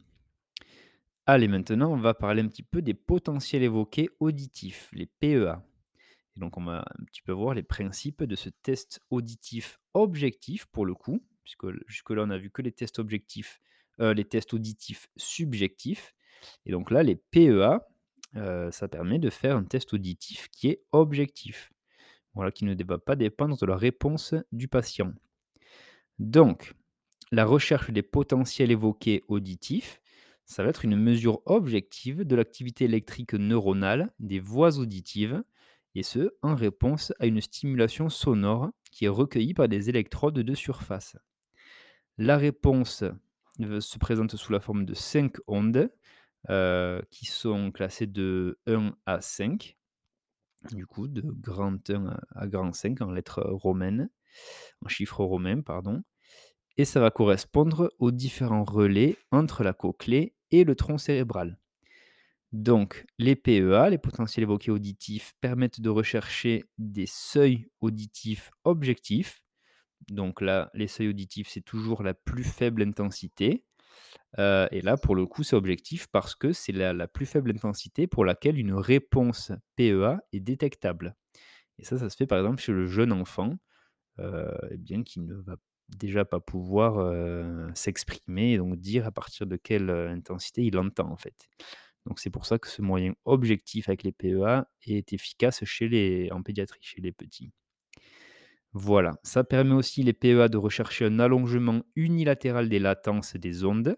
Allez, 1.26 1.49
maintenant, 1.49 1.91
on 1.93 1.97
va 1.97 2.12
parler 2.12 2.43
un 2.43 2.49
petit 2.49 2.62
peu 2.62 2.83
des 2.83 2.95
potentiels 2.95 3.62
évoqués 3.62 4.11
auditifs, 4.21 4.91
les 4.93 5.07
PEA. 5.07 5.62
Et 6.37 6.41
donc, 6.41 6.57
on 6.57 6.64
va 6.64 6.85
un 6.99 7.05
petit 7.05 7.23
peu 7.23 7.33
voir 7.33 7.55
les 7.55 7.62
principes 7.62 8.25
de 8.25 8.35
ce 8.35 8.49
test 8.49 9.00
auditif 9.11 9.79
objectif 9.95 10.67
pour 10.67 10.87
le 10.87 10.95
coup, 10.95 11.25
puisque 11.45 11.67
jusque-là, 11.87 12.23
on 12.25 12.31
a 12.31 12.38
vu 12.38 12.50
que 12.50 12.62
les 12.62 12.73
tests 12.73 12.99
objectifs, 12.99 13.61
euh, 14.00 14.14
les 14.14 14.25
tests 14.25 14.55
auditifs 14.55 15.09
subjectifs. 15.17 16.14
Et 16.67 16.73
donc 16.73 16.91
là, 16.91 17.03
les 17.03 17.17
PEA, 17.17 17.81
euh, 18.37 18.71
ça 18.71 18.88
permet 18.88 19.19
de 19.19 19.31
faire 19.31 19.57
un 19.57 19.64
test 19.64 19.95
auditif 19.95 20.49
qui 20.50 20.69
est 20.69 20.83
objectif. 20.93 21.73
Voilà, 22.35 22.50
qui 22.50 22.64
ne 22.64 22.75
va 22.85 22.99
pas 22.99 23.14
dépendre 23.14 23.57
de 23.57 23.67
la 23.67 23.76
réponse 23.76 24.35
du 24.50 24.67
patient. 24.67 25.12
Donc, 26.19 26.75
la 27.31 27.45
recherche 27.45 27.91
des 27.91 28.03
potentiels 28.03 28.73
évoqués 28.73 29.23
auditifs, 29.29 30.00
ça 30.45 30.62
va 30.62 30.71
être 30.71 30.85
une 30.85 30.97
mesure 30.97 31.41
objective 31.47 32.25
de 32.25 32.37
l'activité 32.37 32.85
électrique 32.85 33.35
neuronale 33.35 34.12
des 34.19 34.41
voies 34.41 34.79
auditives, 34.79 35.43
et 35.95 36.03
ce, 36.03 36.35
en 36.43 36.55
réponse 36.55 37.13
à 37.21 37.27
une 37.27 37.41
stimulation 37.41 38.09
sonore 38.09 38.71
qui 38.91 39.07
est 39.07 39.09
recueillie 39.09 39.55
par 39.55 39.69
des 39.69 39.89
électrodes 39.89 40.35
de 40.39 40.55
surface. 40.55 41.17
La 42.19 42.37
réponse 42.37 43.05
euh, 43.61 43.81
se 43.81 43.99
présente 43.99 44.37
sous 44.37 44.53
la 44.53 44.61
forme 44.61 44.85
de 44.85 44.95
5 44.95 45.37
ondes 45.47 45.91
euh, 46.51 47.01
qui 47.11 47.27
sont 47.27 47.71
classées 47.73 48.07
de 48.07 48.59
1 48.67 48.95
à 49.07 49.21
5, 49.21 49.77
du 50.73 50.87
coup 50.87 51.09
de 51.09 51.23
grand 51.23 51.91
1 51.91 52.17
à- 52.35 52.47
grand 52.47 52.73
5 52.73 53.01
en 53.03 53.13
lettres 53.13 53.43
romaines, 53.45 54.11
en 54.85 54.89
chiffres 54.89 55.25
romains, 55.25 55.63
pardon 55.63 56.03
et 56.79 56.85
ça 56.85 57.01
va 57.01 57.11
correspondre 57.11 57.93
aux 57.99 58.13
différents 58.13 58.65
relais 58.65 59.17
entre 59.33 59.65
la 59.65 59.73
cochlée 59.75 60.35
et 60.51 60.65
le 60.65 60.77
tronc 60.77 60.99
cérébral. 60.99 61.59
Donc, 62.54 63.04
les 63.18 63.34
PEA, 63.34 63.90
les 63.90 63.99
potentiels 63.99 64.44
évoqués 64.44 64.70
auditifs, 64.70 65.32
permettent 65.40 65.80
de 65.80 65.90
rechercher 65.90 66.62
des 66.78 67.06
seuils 67.06 67.66
auditifs 67.80 68.52
objectifs. 68.62 69.42
Donc 70.08 70.40
là, 70.40 70.70
les 70.73 70.87
seuils 70.87 71.08
auditifs, 71.08 71.49
c'est 71.49 71.62
toujours 71.62 72.04
la 72.04 72.14
plus 72.14 72.44
faible 72.44 72.82
intensité. 72.82 73.64
Euh, 74.38 74.68
et 74.70 74.82
là, 74.82 74.96
pour 74.96 75.16
le 75.16 75.26
coup, 75.26 75.42
c'est 75.42 75.56
objectif 75.56 76.06
parce 76.12 76.37
que 76.37 76.52
c'est 76.52 76.70
la, 76.70 77.08
plus 77.08 77.26
faible 77.26 77.50
intensité 77.50 78.06
pour 78.06 78.25
laquelle 78.25 78.56
une 78.56 78.75
réponse 78.75 79.50
PEA 79.75 80.18
est 80.32 80.38
détectable. 80.38 81.16
Et 81.80 81.84
ça, 81.84 81.99
ça 81.99 82.08
se 82.08 82.14
fait 82.16 82.28
par 82.28 82.38
exemple 82.38 82.62
chez 82.62 82.70
le 82.73 82.87
jeune 82.87 83.11
enfant 83.11 83.58
heu, 84.20 84.49
eh 84.70 84.76
bien, 84.78 85.02
qui 85.02 85.20
ne 85.20 85.34
va 85.34 85.56
déjà 85.88 86.25
pas 86.25 86.40
pouvoir, 86.40 87.00
heu, 87.00 87.68
s'exprimer 87.75 88.52
et 88.52 88.58
donc 88.58 88.76
dire 88.78 89.06
à 89.06 89.12
partir 89.12 89.46
de 89.46 89.56
quelle, 89.56 89.90
intensité 89.90 90.62
il 90.62 90.78
entend, 90.78 91.11
en 91.11 91.16
fait. 91.16 91.49
Donc 92.06 92.18
c'est 92.20 92.30
pour 92.30 92.46
ça 92.46 92.58
que 92.58 92.68
ce 92.68 92.82
moyen 92.82 93.14
objectif 93.25 93.88
avec 93.88 94.02
les 94.02 94.12
PEA 94.12 94.66
est 94.87 95.12
efficace 95.12 95.64
chez 95.64 95.88
les 95.88 96.30
en 96.32 96.42
pédiatrie, 96.42 96.80
chez 96.82 97.00
les 97.00 97.12
petits. 97.12 97.52
Voilà, 98.73 99.18
ça 99.23 99.42
permet 99.44 99.73
aussi 99.75 100.02
les 100.02 100.12
PEA 100.12 100.49
de 100.49 100.56
rechercher 100.58 101.04
un 101.06 101.18
allongement 101.18 101.82
unilatéral 101.96 102.68
des 102.68 102.78
latences 102.78 103.37
des 103.37 103.64
ondes. 103.64 103.96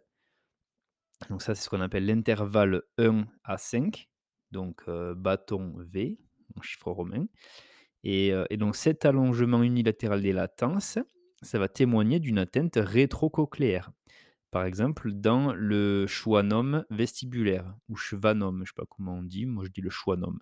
Donc 1.30 1.42
ça, 1.42 1.54
c'est 1.54 1.64
ce 1.64 1.68
qu'on 1.70 1.80
appelle 1.80 2.06
l'intervalle 2.06 2.82
1 2.98 3.26
à 3.44 3.58
5, 3.58 4.08
donc 4.52 4.82
heu, 4.88 5.14
bâton 5.14 5.74
V 5.78 6.18
en 6.56 6.62
chiffre 6.62 6.90
romain 6.90 7.26
heu 8.04 8.46
et 8.50 8.56
donc 8.58 8.76
cet 8.76 9.04
allongement 9.06 9.62
unilatéral 9.62 10.22
des 10.22 10.32
latences, 10.32 10.98
ça 11.42 11.58
va 11.58 11.68
témoigner 11.68 12.20
d'une 12.20 12.38
atteinte 12.38 12.74
rétrocochléaire. 12.76 13.90
Exemple, 14.64 15.12
dans 15.12 15.52
le 15.54 16.06
schwannome 16.06 16.84
vestibulaire 16.90 17.74
ou 17.88 17.96
schwannome, 17.96 18.58
je 18.58 18.60
ne 18.62 18.66
sais 18.66 18.72
pas 18.76 18.84
comment 18.88 19.14
on 19.18 19.22
dit, 19.22 19.46
moi 19.46 19.64
je 19.64 19.70
dis 19.70 19.80
le 19.80 19.90
schwannome. 19.90 20.38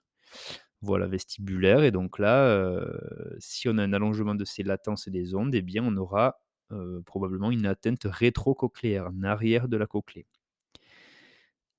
Voilà, 0.83 1.07
vestibulaire 1.09 1.85
et 1.85 1.91
donc 1.93 2.19
là, 2.19 2.49
heu, 2.57 3.37
si 3.41 3.69
on 3.69 3.79
a 3.79 3.83
un 3.85 3.93
allongement 3.95 4.35
de 4.35 4.45
ces 4.45 4.63
latences 4.65 5.09
des 5.09 5.35
ondes, 5.35 5.55
eh 5.55 5.63
bien 5.63 5.85
on 5.85 5.97
aura, 5.97 6.41
heu, 6.73 7.03
probablement 7.07 7.51
une 7.51 7.67
atteinte 7.67 8.03
rétrocochléaire, 8.05 9.09
en 9.09 9.23
arrière 9.25 9.69
de 9.69 9.77
la 9.79 9.87
cochlée. 9.87 10.27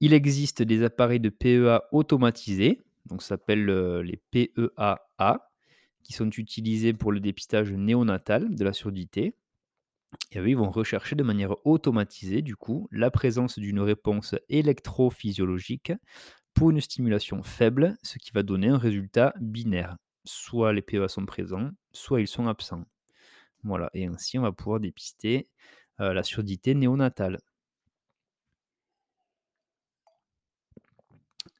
Il 0.01 0.13
existe 0.13 0.61
des 0.61 0.83
appareils 0.83 1.19
de 1.19 1.29
PEA 1.29 1.83
automatisés, 1.91 2.81
donc 3.05 3.21
ça 3.21 3.29
s'appelle, 3.29 3.69
heu, 3.69 4.01
les 4.01 4.17
PEA-A, 4.31 5.51
qui 6.03 6.13
sont 6.13 6.29
utilisés 6.29 6.93
pour 6.93 7.11
le 7.11 7.19
dépistage 7.19 7.71
néonatal 7.71 8.55
de 8.55 8.63
la 8.63 8.73
surdité 8.73 9.35
et 10.31 10.39
eux, 10.39 10.49
ils 10.49 10.57
vont 10.57 10.69
rechercher 10.71 11.15
de 11.15 11.23
manière 11.23 11.55
automatisée, 11.65 12.41
du 12.41 12.55
coup, 12.55 12.87
la 12.91 13.11
présence 13.11 13.59
d'une 13.59 13.79
réponse 13.79 14.35
électrophysiologique 14.49 15.93
pour 16.53 16.71
une 16.71 16.81
stimulation 16.81 17.43
faible, 17.43 17.97
ce 18.03 18.17
qui 18.19 18.31
va 18.33 18.43
donner 18.43 18.69
un 18.69 18.77
résultat 18.77 19.33
binaire. 19.41 19.97
Soit 20.25 20.73
les 20.73 20.81
PEA 20.81 21.07
sont 21.09 21.25
présents, 21.25 21.71
soit 21.93 22.21
ils 22.21 22.27
sont 22.27 22.47
absents. 22.47 22.85
Voilà, 23.63 23.89
et 23.93 24.05
ainsi 24.07 24.39
on 24.39 24.43
va 24.43 24.51
pouvoir 24.53 24.79
dépister, 24.79 25.47
heu, 26.01 26.13
la 26.13 26.23
surdité 26.23 26.75
néonatale. 26.75 27.39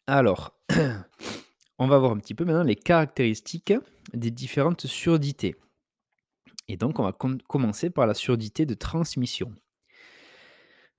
Alors, 0.08 0.58
on 1.80 1.88
va 1.88 1.98
voir 2.00 2.12
un 2.12 2.18
petit 2.18 2.34
peu 2.36 2.46
maintenant 2.46 2.64
les 2.64 2.76
caractéristiques 2.76 3.74
des 4.14 4.32
différentes 4.32 4.88
surdités. 4.88 5.56
Et 6.68 6.78
donc 6.78 7.00
on 7.00 7.04
va 7.04 7.14
com 7.14 7.38
commencer 7.48 7.90
par 7.90 8.08
la 8.08 8.14
surdité 8.14 8.66
de 8.66 8.74
transmission. 8.74 9.54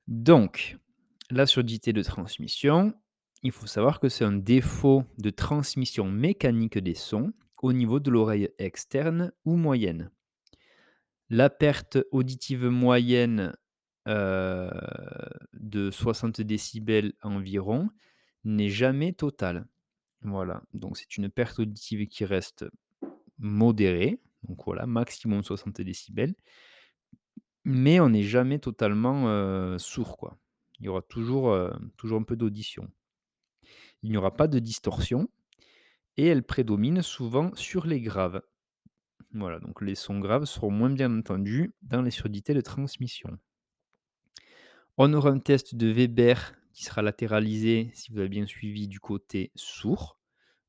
Donc, 0.07 0.79
la 1.31 1.47
surdité 1.47 1.93
de 1.93 2.03
transmission, 2.03 2.95
il 3.43 3.51
faut 3.51 3.67
savoir 3.67 3.99
que 3.99 4.09
c'est 4.09 4.25
un 4.25 4.33
défaut 4.33 5.05
de 5.19 5.31
transmission 5.31 6.11
mécanique 6.11 6.79
des 6.79 6.95
sons 6.95 7.33
au 7.63 7.73
niveau 7.73 7.99
de 7.99 8.11
l'oreille 8.11 8.51
externe 8.59 9.33
ou 9.45 9.57
moyenne. 9.57 10.11
La 11.29 11.51
perte 11.51 11.99
auditive 12.13 12.67
moyenne, 12.67 13.57
heu, 14.07 14.71
de 15.55 15.91
60 15.91 16.41
décibels 16.41 17.15
environ 17.23 17.89
n'est 18.45 18.69
jamais 18.69 19.13
totale. 19.13 19.67
Voilà, 20.23 20.63
donc 20.73 20.97
c'est 20.97 21.17
une 21.17 21.29
perte 21.29 21.59
auditive 21.59 22.07
qui 22.07 22.25
reste 22.25 22.65
modérée, 23.39 24.21
donc 24.47 24.65
voilà, 24.65 24.87
maximum 24.87 25.43
60 25.43 25.81
décibels. 25.81 26.35
Mais 27.65 28.00
on 28.00 28.11
n'est 28.11 28.23
jamais 28.23 28.59
totalement, 28.59 29.79
sourd, 29.79 30.17
quoi. 30.17 30.38
Il 30.79 30.87
y 30.87 30.88
aura 30.88 31.03
toujours, 31.03 31.57
toujours 31.97 32.21
un 32.21 32.23
peu 32.23 32.37
d'audition. 32.37 32.88
Il 34.03 34.11
n'y 34.11 34.17
aura 34.17 34.37
pas 34.37 34.47
de 34.47 34.59
distorsion 34.59 35.29
et 36.17 36.26
elle 36.26 36.45
prédomine 36.45 37.03
souvent 37.03 37.55
sur 37.55 37.87
les 37.87 38.00
graves. 38.00 38.43
Voilà, 39.33 39.59
donc 39.59 39.83
les 39.83 39.95
sons 39.95 40.21
graves 40.21 40.45
seront 40.45 40.71
moins 40.71 40.91
bien 40.91 41.19
entendus 41.19 41.75
dans 41.82 42.02
les 42.02 42.11
surdités 42.11 42.54
de 42.54 42.61
transmission. 42.61 43.39
On 44.97 45.13
aura 45.13 45.30
un 45.30 45.41
test 45.41 45.75
de 45.75 45.89
Weber 45.89 46.54
qui 46.73 46.85
sera 46.85 47.02
latéralisé, 47.02 47.91
si 47.95 48.13
vous 48.13 48.19
avez 48.19 48.28
bien 48.28 48.47
suivi, 48.47 48.87
du 48.87 49.00
côté 49.00 49.50
sourd. 49.54 50.16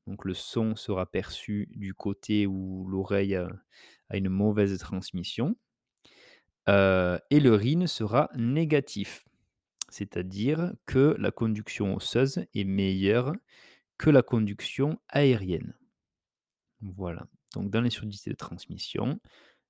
Donc 0.08 0.24
le 0.24 0.32
son 0.32 0.74
sera 0.74 1.04
perçu 1.04 1.68
du 1.76 1.92
côté 1.92 2.46
où 2.46 2.88
l'oreille 2.88 3.34
a 3.34 4.16
une 4.16 4.30
mauvaise 4.30 4.78
transmission. 4.78 5.54
Heu 6.66 7.20
et 7.28 7.40
le 7.40 7.54
RIN 7.54 7.86
sera 7.86 8.30
négatif, 8.34 9.26
c'est-à-dire 9.90 10.72
que 10.86 11.14
la 11.18 11.30
conduction 11.30 11.94
osseuse 11.94 12.46
est 12.54 12.64
meilleure 12.64 13.34
que 13.98 14.08
la 14.08 14.22
conduction 14.22 14.98
aérienne. 15.10 15.74
Voilà, 16.80 17.26
donc 17.54 17.70
dans 17.70 17.82
les 17.82 17.90
surdités 17.90 18.30
de 18.30 18.36
transmission, 18.36 19.20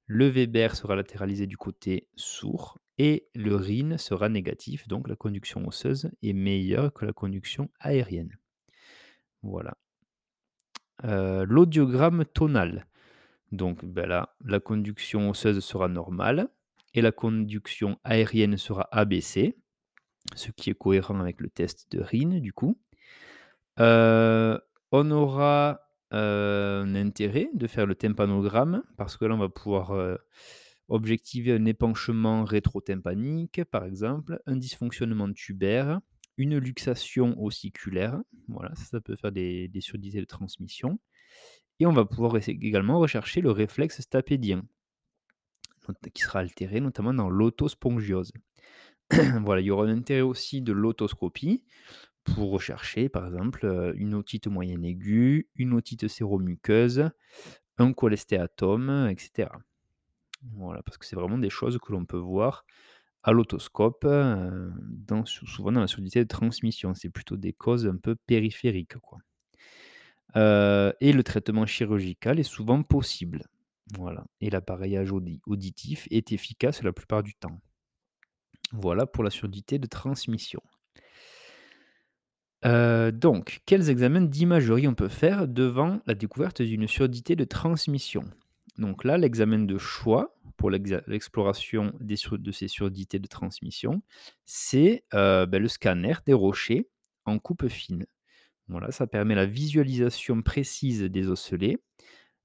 le 0.06 0.28
Weber 0.28 0.76
sera 0.76 0.94
latéralisé 0.94 1.48
du 1.48 1.56
côté 1.56 2.06
sourd 2.14 2.78
et 2.96 3.28
le 3.34 3.56
RIN 3.56 3.98
sera 3.98 4.28
négatif, 4.28 4.86
donc 4.86 5.08
la 5.08 5.16
conduction 5.16 5.66
osseuse 5.66 6.12
est 6.22 6.32
meilleure 6.32 6.92
que 6.92 7.06
la 7.06 7.12
conduction 7.12 7.70
aérienne. 7.80 8.38
Voilà. 9.42 9.76
Heu, 11.04 11.44
l'audiogramme 11.44 12.24
tonal. 12.24 12.86
Donc, 13.52 13.80
là, 13.96 14.34
la 14.44 14.60
conduction 14.60 15.30
osseuse 15.30 15.60
sera 15.64 15.88
normale 15.88 16.48
et 16.94 17.02
la 17.02 17.12
conduction 17.12 17.98
aérienne 18.04 18.56
sera 18.58 18.88
abaissée, 18.92 19.56
ce 20.36 20.50
qui 20.52 20.70
est 20.70 20.74
cohérent 20.74 21.20
avec 21.20 21.40
le 21.40 21.50
test 21.50 21.88
de 21.92 22.00
RIN 22.00 22.40
du 22.40 22.52
coup. 22.52 22.78
Heu, 23.80 24.60
on 24.92 25.10
aura, 25.12 25.80
heu, 26.14 26.82
un 26.86 26.94
intérêt 26.96 27.50
de 27.54 27.66
faire 27.68 27.86
le 27.86 27.94
tympanogramme 27.96 28.82
parce 28.96 29.16
que 29.16 29.24
là, 29.26 29.34
on 29.34 29.38
va 29.38 29.48
pouvoir, 29.50 29.92
objectiver 30.90 31.52
un 31.54 31.64
épanchement 31.66 32.44
rétro-tympanique, 32.44 33.64
par 33.70 33.84
exemple, 33.86 34.40
un 34.46 34.56
dysfonctionnement 34.56 35.32
tubaire, 35.32 36.00
une 36.38 36.56
luxation 36.56 37.40
ossiculaire. 37.42 38.18
Voilà, 38.48 38.74
ça, 38.74 39.00
peut 39.00 39.16
faire 39.16 39.32
des 39.32 39.68
des 39.68 39.80
surdités 39.82 40.20
de 40.20 40.24
transmission 40.24 40.98
et 41.80 41.86
on 41.86 41.92
va 41.92 42.04
pouvoir 42.04 42.36
également 42.48 42.98
rechercher 42.98 43.40
le 43.40 43.50
réflexe 43.50 44.00
stapédien 44.00 44.64
qui 46.12 46.22
sera 46.22 46.40
altéré 46.40 46.80
notamment 46.80 47.14
dans 47.14 47.30
l'autospongiose. 47.30 48.32
Voilà, 49.42 49.60
il 49.60 49.66
y 49.66 49.70
aura 49.70 49.86
un 49.86 49.96
intérêt 49.96 50.20
aussi 50.20 50.60
de 50.60 50.72
l'autoscopie 50.72 51.64
pour 52.24 52.50
rechercher, 52.50 53.08
par 53.08 53.26
exemple, 53.26 53.64
heu, 53.64 53.94
une 53.96 54.14
otite 54.14 54.48
moyenne 54.48 54.84
aiguë, 54.84 55.48
une 55.54 55.72
otite 55.72 56.08
séromuqueuse, 56.08 57.10
un 57.78 57.92
cholestéatome, 57.94 59.08
et 59.10 59.18
cetera. 59.18 59.58
Voilà, 60.54 60.82
parce 60.82 60.98
que 60.98 61.06
c'est 61.06 61.16
vraiment 61.16 61.38
des 61.38 61.50
choses 61.50 61.78
que 61.78 61.92
l'on 61.92 62.04
peut 62.04 62.18
voir 62.18 62.66
à 63.22 63.32
l'autoscope, 63.32 64.06
sou 65.24 65.46
souvent 65.46 65.72
dans 65.72 65.80
la 65.80 65.86
surdité 65.86 66.22
de 66.22 66.28
transmission. 66.28 66.94
C'est 66.94 67.10
plutôt 67.10 67.36
des 67.36 67.52
causes 67.52 67.86
un 67.86 67.96
peu 67.96 68.14
périphériques. 68.14 68.94
Heu 70.36 70.92
et 71.00 71.12
le 71.12 71.22
traitement 71.22 71.66
chirurgical 71.66 72.38
est 72.38 72.42
souvent 72.42 72.82
possible. 72.82 73.44
Voilà 73.96 74.24
et 74.40 74.50
l'appareillage 74.50 75.12
audi 75.12 75.40
auditif 75.46 76.06
est 76.10 76.32
efficace 76.32 76.82
la 76.82 76.92
plupart 76.92 77.22
du 77.22 77.34
temps. 77.34 77.60
Voilà 78.72 79.06
pour 79.06 79.24
la 79.24 79.30
surdité 79.30 79.78
de 79.78 79.86
transmission. 79.86 80.62
Heu, 82.64 83.12
donc 83.12 83.60
quels 83.66 83.88
examens 83.88 84.20
d'imagerie 84.22 84.88
on 84.88 84.94
peut 84.94 85.08
faire 85.08 85.46
devant 85.46 86.00
la 86.06 86.14
découverte 86.14 86.60
d'une 86.62 86.88
surdité 86.88 87.36
de 87.36 87.44
transmission? 87.44 88.24
Donc 88.78 89.04
là, 89.04 89.16
l'examen 89.18 89.60
de 89.60 89.78
choix 89.78 90.37
pour 90.58 90.70
l'exploration 90.72 91.94
de 92.00 92.52
ces 92.52 92.68
surdités 92.68 93.20
de 93.20 93.28
transmission, 93.28 94.02
c'est, 94.46 95.04
heu, 95.14 95.46
bah, 95.46 95.60
le 95.60 95.68
scanner 95.68 96.14
des 96.26 96.34
rochers 96.34 96.90
en 97.26 97.40
coupe 97.40 97.68
fine. 97.68 98.06
Voilà, 98.68 98.90
ça 98.92 99.06
permet 99.06 99.34
la 99.34 99.46
visualisation 99.46 100.42
précise 100.42 101.02
des 101.04 101.28
osselets, 101.28 101.78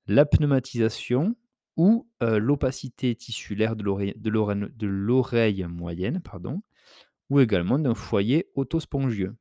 la 0.08 0.26
pneumatisation 0.26 1.36
ou, 1.78 2.08
heu, 2.24 2.38
l'opacité 2.40 3.16
tissulaire 3.16 3.76
de 3.76 3.84
l'oreille 4.90 5.66
moyenne, 5.70 6.22
pardon, 6.22 6.62
ou 7.30 7.40
également 7.42 7.80
d'un 7.80 7.96
foyer 7.96 8.50
autospongieux. 8.56 9.36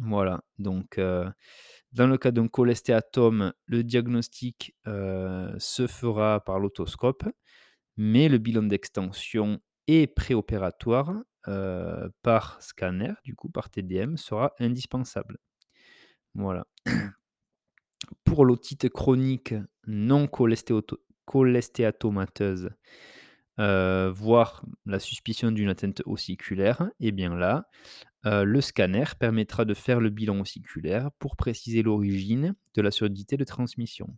Voilà, 0.00 0.42
donc 0.58 0.98
heu, 0.98 1.26
dans 1.96 2.06
le 2.08 2.18
cas 2.18 2.30
d'un 2.32 2.48
cholestéatome, 2.48 3.54
le 3.66 3.84
diagnostic, 3.84 4.76
heu, 4.88 5.54
se 5.58 5.88
fera 5.88 6.40
par 6.44 6.60
l'autoscope, 6.60 7.24
mais 7.96 8.28
le 8.28 8.38
bilan 8.38 8.64
d'extension 8.64 9.60
et 9.88 10.06
préopératoire, 10.08 11.12
heu, 11.48 12.10
par 12.22 12.62
scanner, 12.62 13.14
du 13.24 13.34
coup 13.36 13.50
par 13.50 13.70
TDM, 13.70 14.16
sera 14.18 14.54
indispensable. 14.60 15.38
Voilà. 16.34 16.66
Pour 18.24 18.44
l'otite 18.44 18.88
chronique 18.90 19.54
non 19.86 20.26
cholestéato 20.26 20.98
cholestéatomateuse, 21.26 22.70
heu, 23.60 24.08
voire 24.14 24.64
la 24.86 24.98
suspicion 25.00 25.52
d'une 25.52 25.68
atteinte 25.70 26.02
ossiculaire 26.06 26.90
et 27.00 27.12
bien 27.12 27.36
là, 27.36 27.68
heu, 28.26 28.44
le 28.44 28.60
scanner 28.60 29.04
permettra 29.18 29.64
de 29.64 29.74
faire 29.74 30.00
le 30.00 30.10
bilan 30.10 30.40
ossiculaire 30.40 31.10
pour 31.18 31.36
préciser 31.36 31.82
l'origine 31.82 32.54
de 32.74 32.82
la 32.82 32.90
surdité 32.90 33.36
de 33.36 33.44
transmission. 33.44 34.08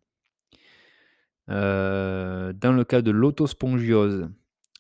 Heu, 1.49 2.53
dans 2.55 2.73
le 2.73 2.85
cas 2.85 3.03
de 3.03 3.11
l'autospongiose, 3.11 4.29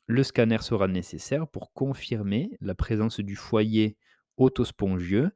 le 0.07 0.23
scanner 0.23 0.59
sera 0.63 0.89
nécessaire 0.89 1.49
pour 1.49 1.73
confirmer 1.73 2.51
la 2.61 2.75
présence 2.75 3.21
du 3.21 3.37
foyer 3.37 3.97
autospongieux 4.37 5.31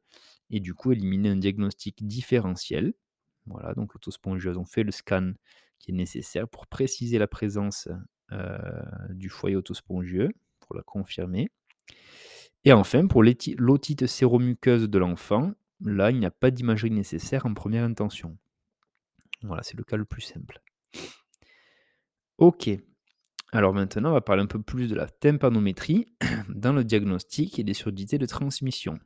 et 0.50 0.60
du 0.60 0.74
coup 0.74 0.92
éliminer 0.92 1.30
un 1.30 1.36
diagnostic 1.36 2.06
différentiel. 2.06 2.94
Voilà, 3.46 3.74
donc 3.74 3.94
l'autospongiose, 3.94 4.56
on 4.58 4.64
fait 4.64 4.84
le 4.84 4.92
scan 4.92 5.32
qui 5.78 5.90
est 5.92 5.94
nécessaire 5.94 6.48
pour 6.48 6.66
préciser 6.66 7.18
la 7.18 7.26
présence, 7.26 7.88
heu, 8.32 8.58
du 9.10 9.28
foyer 9.28 9.56
autospongieux, 9.56 10.30
pour 10.60 10.76
la 10.76 10.82
confirmer. 10.82 11.50
Et 12.64 12.72
enfin, 12.72 13.06
pour 13.06 13.22
l'otite 13.22 14.06
séromuqueuse 14.06 14.88
de 14.88 14.98
l'enfant, 14.98 15.52
là, 15.80 16.10
il 16.10 16.18
n'y 16.18 16.26
a 16.26 16.30
pas 16.30 16.50
d'imagerie 16.50 16.90
nécessaire 16.90 17.46
en 17.46 17.54
première 17.54 17.84
intention. 17.84 18.36
Voilà, 19.42 19.62
c'est 19.62 19.76
le 19.76 19.84
cas 19.84 19.96
le 19.96 20.04
plus 20.04 20.22
simple. 20.22 20.62
OK. 22.38 22.70
Alors 23.52 23.74
maintenant, 23.74 24.10
on 24.10 24.14
va 24.14 24.20
parler 24.20 24.42
un 24.42 24.46
peu 24.46 24.62
plus 24.62 24.88
de 24.88 24.94
la 24.94 25.06
tympanométrie 25.06 26.06
dans 26.48 26.72
le 26.72 26.84
diagnostic 26.84 27.58
et 27.58 27.64
des 27.64 27.74
surdités 27.74 28.18
de 28.18 28.26
transmission. 28.26 28.98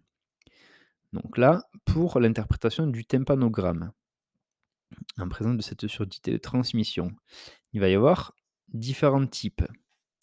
Donc 1.13 1.39
là, 1.39 1.65
pour 1.85 2.21
l'interprétation 2.21 2.87
du 2.87 3.05
tympanogramme, 3.05 3.93
en 5.19 5.29
présence 5.29 5.57
de 5.57 5.63
cette 5.63 5.87
surdité 5.89 6.31
de 6.31 6.39
transmission, 6.39 7.11
il 7.73 7.81
va 7.81 7.89
y 7.89 7.95
avoir 7.95 8.35
différents 8.69 9.27
types. 9.27 9.65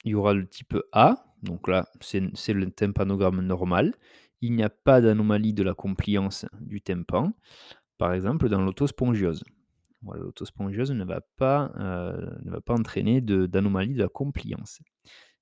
Il 0.06 0.12
y 0.12 0.16
aura 0.16 0.34
le 0.34 0.48
type 0.48 0.78
A, 0.92 1.33
donc 1.44 1.68
là, 1.68 1.88
c'est 2.02 2.54
le 2.54 2.72
tympanogramme 2.72 3.42
normal. 3.42 3.94
Il 4.42 4.54
n'y 4.54 4.64
a 4.64 4.70
pas 4.70 5.02
d'anomalie 5.02 5.54
de 5.54 5.64
la 5.64 5.74
compliance 5.74 6.46
du 6.60 6.82
tympan, 6.82 7.34
par 7.98 8.14
exemple 8.14 8.50
dans 8.50 8.62
l'autospongiose. 8.62 9.44
Voilà, 10.02 10.24
l'autospongiose 10.24 10.92
ne 10.92 11.06
va 11.06 11.22
pas, 11.38 11.72
heu, 11.78 12.38
ne 12.44 12.74
entraîner 12.74 13.22
d'anomalie 13.22 13.94
de 13.94 14.00
la 14.00 14.10
compliance. 14.10 14.82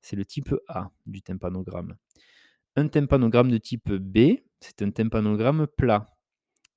C'est 0.01 0.15
le 0.15 0.25
type 0.25 0.53
A 0.67 0.91
du 1.05 1.21
tympanogramme. 1.21 1.95
Un 2.75 2.87
tympanogramme 2.87 3.51
de 3.51 3.57
type 3.57 3.91
B, 3.91 4.39
c'est 4.59 4.81
un 4.81 4.91
tympanogramme 4.91 5.67
plat, 5.67 6.07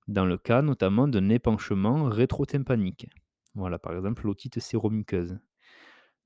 dans 0.08 0.26
le 0.26 0.36
cas 0.36 0.62
notamment 0.62 1.08
d'un 1.08 1.28
épanchement 1.28 2.04
rétrotympanique. 2.04 3.08
Voilà, 3.54 3.78
par 3.78 3.94
exemple 3.94 4.26
l'otite 4.26 4.60
séromuqueuse. 4.60 5.38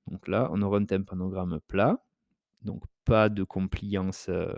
Donc 0.06 0.26
là, 0.26 0.48
on 0.52 0.62
aura 0.62 0.78
un 0.78 0.86
tympanogramme 0.86 1.60
plat, 1.68 2.02
donc 2.62 2.82
pas 3.04 3.28
de 3.28 3.44
compliance, 3.44 4.28
heu, 4.28 4.52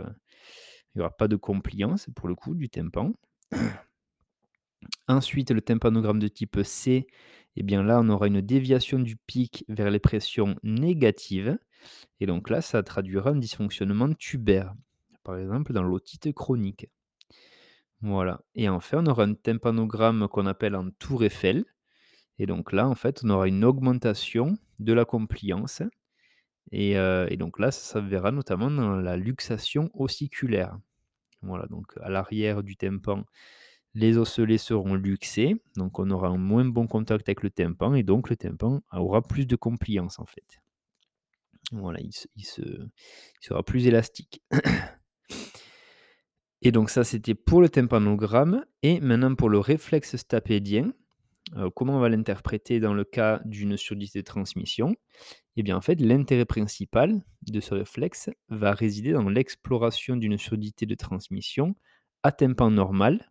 il 0.95 0.99
n'y 0.99 1.01
aura 1.03 1.17
pas 1.17 1.29
de 1.29 1.37
compliance 1.37 2.09
pour 2.15 2.29
le 2.29 2.35
coup 2.35 2.55
du 2.55 2.69
tympan. 2.69 3.13
Ensuite, 5.09 5.51
le 5.51 5.61
tympanogramme 5.61 6.19
de 6.19 6.29
type 6.29 6.61
C, 6.63 7.07
eh 7.57 7.63
bien 7.63 7.83
là, 7.83 8.01
on 8.01 8.09
aura 8.09 8.27
une 8.29 8.41
déviation 8.41 8.99
du 8.99 9.17
pic 9.17 9.65
vers 9.69 9.91
les 9.91 9.99
pressions 9.99 10.57
négatives 10.63 11.59
et 12.21 12.27
donc 12.27 12.51
là, 12.51 12.61
ça 12.61 12.83
traduira 12.83 13.31
un 13.31 13.37
dysfonctionnement 13.37 14.13
tubaire, 14.15 14.75
par 15.23 15.39
exemple 15.39 15.73
dans 15.73 15.83
l'otite 15.83 16.33
chronique. 16.33 16.89
Voilà 18.03 18.41
et 18.55 18.69
enfin, 18.69 19.03
on 19.05 19.07
aura 19.07 19.25
un 19.25 19.35
tympanogramme 19.35 20.27
qu'on 20.29 20.47
appelle 20.47 20.75
en 20.75 20.91
tour 20.99 21.23
Eiffel 21.25 21.65
et 22.39 22.47
donc 22.47 22.73
là, 22.73 22.89
en 22.89 22.95
fait, 22.95 23.21
on 23.23 23.31
aura 23.31 23.49
une 23.49 23.65
augmentation 23.65 24.57
de 24.79 24.95
la 24.95 25.05
compliance 25.05 25.83
et 26.73 27.37
donc 27.37 27.59
là, 27.59 27.71
ça 27.71 28.01
se 28.01 28.07
verra 28.07 28.31
notamment 28.31 28.71
dans 28.71 28.97
la 28.97 29.17
luxation 29.17 29.91
ossiculaire. 29.95 30.79
Voilà, 31.43 31.67
donc 31.67 31.93
à 32.03 32.11
l'arrière 32.11 32.63
du 32.63 32.77
tympan, 32.77 33.25
les 33.95 34.19
osselets 34.19 34.59
seront 34.59 34.95
luxés, 34.95 35.61
donc 35.77 35.99
on 35.99 36.11
aura 36.11 36.29
un 36.29 36.37
moins 36.37 36.65
bon 36.65 36.87
contact 36.87 37.29
avec 37.29 37.43
le 37.43 37.51
tympan 37.51 37.95
et 37.95 38.03
donc 38.03 38.31
le 38.31 38.37
tympan 38.37 38.83
aura 38.93 39.23
plus 39.23 39.47
de 39.47 39.57
compliance, 39.57 40.19
en 40.19 40.27
fait. 40.27 40.61
Voilà, 41.73 42.01
il 42.01 42.11
il 42.37 42.45
sera 43.41 43.63
plus 43.63 43.87
élastique. 43.87 44.43
Et 46.63 46.73
donc 46.73 46.91
ça, 46.91 47.05
c'était 47.05 47.35
pour 47.35 47.63
le 47.63 47.69
tympanogramme 47.69 48.65
et 48.83 49.01
maintenant 49.01 49.35
pour 49.35 49.49
le 49.49 49.59
réflexe 49.59 50.17
stapédien. 50.17 50.93
Heu, 51.57 51.71
comment 51.71 51.97
on 51.97 52.01
va 52.01 52.09
l'interpréter 52.09 52.81
dans 52.81 52.95
le 52.95 53.05
cas 53.05 53.41
d'une 53.45 53.77
surdité 53.77 54.21
de 54.21 54.25
transmission? 54.25 54.95
Et 55.57 55.63
bien, 55.63 55.77
en 55.77 55.81
fait, 55.81 56.01
l'intérêt 56.01 56.47
principal 56.47 57.23
de 57.43 57.61
ce 57.61 57.75
réflexe 57.75 58.31
va 58.49 58.73
résider 58.73 59.13
dans 59.13 59.29
l'exploration 59.29 60.17
d'une 60.17 60.39
surdité 60.39 60.87
de 60.87 60.95
transmission 60.97 61.77
à 62.23 62.33
tympan 62.33 62.71
normal, 62.71 63.31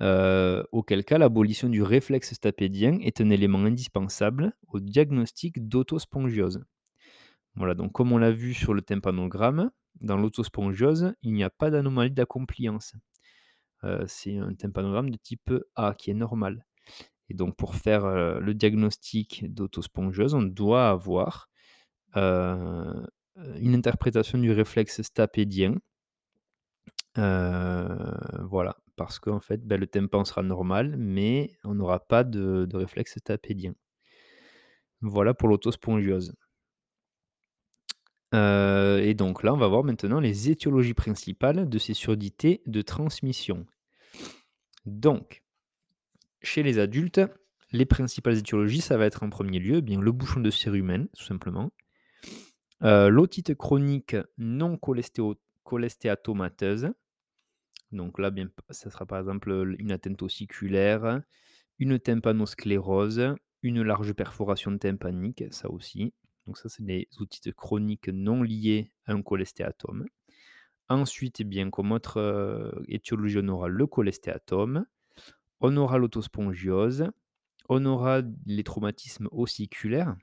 heu, 0.00 0.64
auquel 0.72 1.04
cas 1.04 1.18
l'abolition 1.18 1.68
du 1.68 1.82
réflexe 1.82 2.34
stapédien 2.34 2.98
est 3.02 3.20
un 3.20 3.30
élément 3.30 3.60
indispensable 3.64 4.54
au 4.68 4.80
diagnostic 4.80 5.68
d'autospongiose. 5.68 6.64
Voilà, 7.56 7.74
donc 7.74 7.92
comme 7.92 8.12
on 8.12 8.18
l'a 8.18 8.32
vu 8.32 8.54
sur 8.54 8.74
le 8.74 8.82
tympanogramme, 8.82 9.70
dans 10.00 10.16
l'autospongiose, 10.16 11.14
il 11.22 11.34
n'y 11.34 11.44
a 11.44 11.50
pas 11.50 11.70
d'anomalie 11.70 12.10
de 12.12 12.20
la 12.20 12.26
compliance. 12.26 12.94
Heu, 13.84 14.04
c'est 14.08 14.38
un 14.38 14.54
tympanogramme 14.54 15.10
de 15.10 15.18
type 15.18 15.52
A 15.76 15.94
qui 15.96 16.10
est 16.10 16.14
normal. 16.14 16.66
Et 17.28 17.34
donc 17.34 17.56
pour 17.56 17.74
faire, 17.74 18.06
le 18.40 18.54
diagnostic 18.54 19.52
d'autospongiose, 19.52 20.34
on 20.34 20.42
doit 20.42 20.88
avoir, 20.88 21.48
une 22.14 23.74
interprétation 23.74 24.38
du 24.38 24.52
réflexe 24.52 25.02
stapédien. 25.02 25.74
Voilà, 27.16 28.76
parce 28.96 29.18
qu'en 29.18 29.40
fait, 29.40 29.66
bah, 29.66 29.76
le 29.76 29.86
tympan 29.86 30.24
sera 30.24 30.42
normal, 30.42 30.96
mais 30.98 31.56
on 31.64 31.74
n'aura 31.74 32.00
pas 32.00 32.24
de 32.24 32.76
réflexe 32.76 33.18
stapédien. 33.18 33.74
Voilà 35.00 35.34
pour 35.34 35.48
l'autospongiose. 35.48 36.34
Et 38.34 39.14
donc 39.14 39.42
là, 39.42 39.52
on 39.52 39.58
va 39.58 39.68
voir 39.68 39.84
maintenant 39.84 40.20
les 40.20 40.50
étiologies 40.50 40.94
principales 40.94 41.68
de 41.68 41.78
ces 41.78 41.94
surdités 41.94 42.62
de 42.66 42.80
transmission. 42.82 43.66
Donc, 44.86 45.41
chez 46.42 46.62
les 46.62 46.78
adultes, 46.78 47.20
les 47.72 47.86
principales 47.86 48.38
étiologies, 48.38 48.80
ça 48.80 48.96
va 48.96 49.06
être 49.06 49.22
en 49.22 49.30
premier 49.30 49.58
lieu, 49.58 49.76
eh 49.76 49.82
bien 49.82 50.00
le 50.00 50.12
bouchon 50.12 50.40
de 50.40 50.50
cérumen, 50.50 51.08
tout 51.16 51.24
simplement. 51.24 51.72
Heu, 52.82 53.08
l'otite 53.08 53.54
chronique 53.54 54.16
non 54.38 54.78
cholestéatomateuse. 55.64 56.90
Donc 57.92 58.18
là, 58.18 58.30
ça 58.70 58.90
sera 58.90 59.06
par 59.06 59.20
exemple, 59.20 59.76
une 59.78 59.92
atteinte 59.92 60.22
ossiculaire, 60.22 61.22
une 61.78 61.98
tympanosclérose, 61.98 63.34
une 63.62 63.82
large 63.82 64.12
perforation 64.14 64.76
tympanique, 64.76 65.44
ça 65.50 65.70
aussi. 65.70 66.12
Donc 66.46 66.58
ça, 66.58 66.68
c'est 66.68 66.84
des 66.84 67.08
otites 67.18 67.52
chroniques 67.52 68.08
non 68.08 68.42
liées 68.42 68.90
à 69.06 69.12
un 69.12 69.22
cholestéatome. 69.22 70.06
Ensuite, 70.88 71.40
eh 71.40 71.44
bien, 71.44 71.70
comme 71.70 71.92
autre, 71.92 72.18
heu, 72.18 72.82
étiologie, 72.88 73.38
on 73.40 73.48
aura 73.48 73.68
le 73.68 73.86
cholestéatome, 73.86 74.84
on 75.62 75.76
aura 75.78 75.98
l'autospongiose, 75.98 77.06
on 77.70 77.84
aura 77.86 78.22
les 78.46 78.64
traumatismes 78.64 79.28
ossiculaires, 79.32 80.16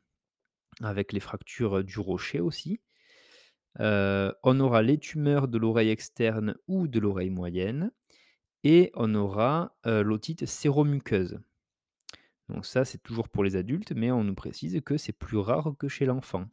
avec 0.82 1.14
les 1.14 1.22
fractures 1.22 1.84
du 1.84 2.00
rocher 2.00 2.40
aussi. 2.42 2.82
Heu, 3.80 4.34
on 4.44 4.60
aura 4.60 4.82
les 4.84 4.98
tumeurs 5.00 5.48
de 5.48 5.58
l'oreille 5.58 5.90
externe 5.90 6.56
ou 6.68 6.88
de 6.88 7.00
l'oreille 7.00 7.30
moyenne 7.32 7.92
et 8.64 8.92
on 8.96 9.16
aura, 9.16 9.76
heu, 9.88 10.04
l'otite 10.04 10.46
séromuqueuse. 10.48 11.40
Donc 12.50 12.66
ça, 12.66 12.84
c'est 12.86 13.02
toujours 13.02 13.30
pour 13.30 13.44
les 13.44 13.56
adultes, 13.56 13.92
mais 13.94 14.12
on 14.12 14.24
nous 14.24 14.36
précise 14.36 14.80
que 14.84 14.98
c'est 14.98 15.14
plus 15.14 15.38
rare 15.38 15.74
que 15.78 15.88
chez 15.88 16.06
l'enfant. 16.06 16.46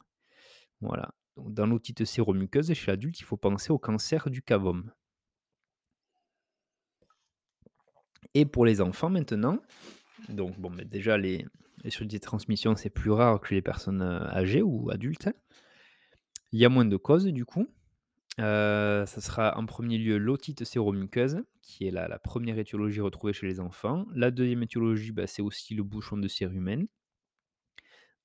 Voilà. 0.81 1.13
Dans 1.37 1.67
l'otite 1.67 2.05
séromuqueuse, 2.05 2.73
chez 2.73 2.91
l'adulte, 2.91 3.19
il 3.19 3.25
faut 3.25 3.37
penser 3.37 3.71
au 3.71 3.79
cancer 3.79 4.29
du 4.29 4.41
cavum. 4.43 4.91
Et 8.39 8.45
pour 8.45 8.65
les 8.67 8.81
enfants 8.81 9.09
maintenant, 9.09 9.57
donc 10.29 10.59
bon, 10.59 10.69
bah, 10.71 10.83
déjà 10.85 11.17
les 11.17 11.45
les 11.83 11.89
surdités 11.91 12.19
de 12.19 12.23
transmission, 12.25 12.75
c'est 12.75 12.89
plus 12.91 13.09
rare 13.11 13.39
que 13.41 13.53
les 13.55 13.61
personnes, 13.61 14.01
heu, 14.03 14.21
âgées 14.35 14.61
ou 14.63 14.89
adultes. 14.91 15.29
Il 16.53 16.59
y 16.59 16.65
a 16.65 16.69
moins 16.69 16.85
de 16.85 16.95
causes 16.97 17.25
du 17.25 17.43
coup. 17.45 17.67
Heu, 18.39 19.03
ça 19.07 19.21
sera 19.21 19.57
en 19.57 19.65
premier 19.65 19.97
lieu 19.97 20.17
l'otite 20.17 20.63
séromuqueuse, 20.65 21.37
qui 21.61 21.87
est 21.87 21.91
la 21.91 22.19
1re 22.19 22.57
étiologie 22.59 23.01
retrouvée 23.01 23.33
chez 23.33 23.47
les 23.47 23.59
enfants. 23.59 24.05
La 24.15 24.31
2e 24.31 24.63
étiologie, 24.63 25.11
bah, 25.11 25.27
c'est 25.27 25.41
aussi 25.43 25.75
le 25.75 25.83
bouchon 25.83 26.17
de 26.17 26.27
cérumen. 26.27 26.87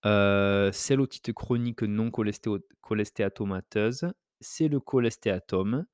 Heu, 0.05 0.71
c'est 0.73 0.97
l'otite 0.97 1.33
chronique 1.33 1.83
non 1.83 2.11
cholestéatomateuse, 2.11 4.13
c'est 4.41 4.69
le 4.69 4.81
cholestéatome. 4.81 5.87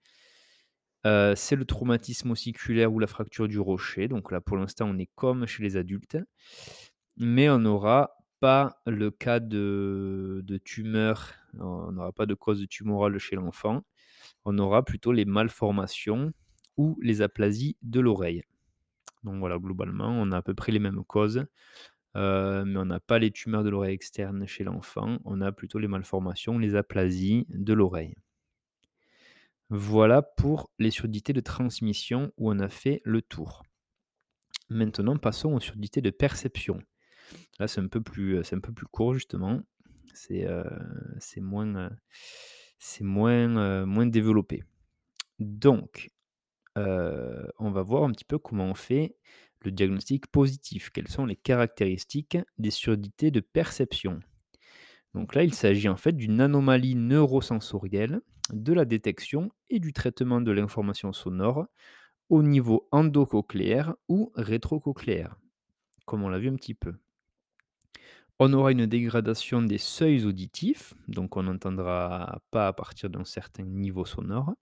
Heu, 1.06 1.34
c'est 1.36 1.56
le 1.56 1.64
traumatisme 1.64 2.30
ossiculaire 2.32 2.92
ou 2.92 2.98
la 3.00 3.06
fracture 3.06 3.48
du 3.48 3.58
rocher, 3.60 4.08
donc 4.08 4.32
là, 4.32 4.40
pour 4.40 4.56
l'instant, 4.56 4.88
on 4.90 4.98
est 4.98 5.10
comme 5.16 5.46
chez 5.46 5.62
les 5.62 5.76
adultes. 5.76 6.18
Mais 7.16 7.48
on 7.50 7.58
n'aura 7.58 8.12
pas 8.40 8.80
le 8.86 9.10
cas 9.10 9.40
de 9.40 10.40
de 10.44 10.56
tumeur, 10.58 11.32
on 11.58 11.92
n'aura 11.92 12.12
pas 12.12 12.26
de 12.26 12.34
cause 12.34 12.66
tumorale 12.68 13.18
chez 13.18 13.36
l'enfant. 13.36 13.82
on 14.46 14.58
aura 14.58 14.84
plutôt 14.84 15.12
les 15.12 15.24
malformations 15.26 16.32
ou 16.78 16.98
les 17.02 17.22
aplasies 17.22 17.76
de 17.82 18.00
l'oreille. 18.00 18.42
Donc 19.24 19.38
voilà, 19.40 19.58
globalement, 19.58 20.08
on 20.10 20.32
a 20.32 20.38
à 20.38 20.42
peu 20.42 20.54
près 20.54 20.72
les 20.72 20.78
mêmes 20.80 21.04
causes, 21.04 21.46
heu, 22.16 22.64
mais 22.66 22.78
on 22.78 22.86
n'a 22.86 23.00
pas 23.00 23.18
les 23.20 23.30
tumeurs 23.32 23.64
de 23.64 23.70
l'oreille 23.70 23.94
externe 23.94 24.46
chez 24.46 24.64
l'enfant, 24.64 25.18
on 25.24 25.40
a 25.42 25.52
plutôt 25.52 25.78
les 25.80 25.88
malformations, 25.88 26.58
les 26.58 26.74
aplasies 26.76 27.46
de 27.50 27.72
l'oreille. 27.74 28.14
Voilà 29.70 30.22
pour 30.22 30.70
les 30.78 30.90
surdités 30.90 31.32
de 31.32 31.40
transmission 31.40 32.32
où 32.38 32.50
on 32.50 32.58
a 32.58 32.68
fait 32.68 33.02
le 33.04 33.20
tour. 33.20 33.64
Maintenant, 34.70 35.16
passons 35.16 35.52
aux 35.52 35.60
surdités 35.60 36.00
de 36.00 36.10
perception. 36.10 36.80
Là, 37.58 37.68
c'est 37.68 37.80
un 37.80 37.88
peu 37.88 38.00
plus, 38.00 38.40
plus 38.42 38.86
court 38.86 39.14
justement. 39.14 39.60
C'est, 40.14 40.46
heu, 40.46 40.64
c'est 41.20 41.40
moins, 41.40 41.90
développé. 44.06 44.64
Donc, 45.38 46.10
on 46.76 47.70
va 47.70 47.82
voir 47.82 48.04
un 48.04 48.12
petit 48.12 48.24
peu 48.24 48.38
comment 48.38 48.66
on 48.66 48.74
fait 48.74 49.16
le 49.60 49.70
diagnostic 49.70 50.28
positif. 50.28 50.90
Quelles 50.90 51.08
sont 51.08 51.26
les 51.26 51.36
caractéristiques 51.36 52.38
des 52.58 52.70
surdités 52.70 53.30
de 53.30 53.40
perception? 53.40 54.20
Donc 55.14 55.34
là, 55.34 55.44
il 55.44 55.54
s'agit 55.54 55.88
en 55.88 55.96
fait 55.96 56.12
d'une 56.12 56.40
anomalie 56.40 56.94
neurosensorielle 56.94 58.20
de 58.52 58.72
la 58.72 58.84
détection 58.84 59.50
et 59.70 59.80
du 59.80 59.92
traitement 59.92 60.40
de 60.40 60.52
l'information 60.52 61.12
sonore 61.12 61.66
au 62.28 62.42
niveau 62.42 62.88
endocochléaire 62.92 63.94
ou 64.08 64.32
rétrocochléaire, 64.34 65.36
comme 66.06 66.22
on 66.22 66.28
l'a 66.28 66.38
vu 66.38 66.48
un 66.48 66.56
petit 66.56 66.74
peu. 66.74 66.94
On 68.38 68.52
aura 68.52 68.70
une 68.70 68.86
dégradation 68.86 69.62
des 69.62 69.78
seuils 69.78 70.24
auditifs, 70.24 70.94
donc 71.08 71.36
on 71.36 71.42
n'entendra 71.42 72.40
pas 72.50 72.68
à 72.68 72.72
partir 72.72 73.10
d'un 73.10 73.24
certain 73.24 73.64
niveau 73.64 74.04
sonore, 74.04 74.54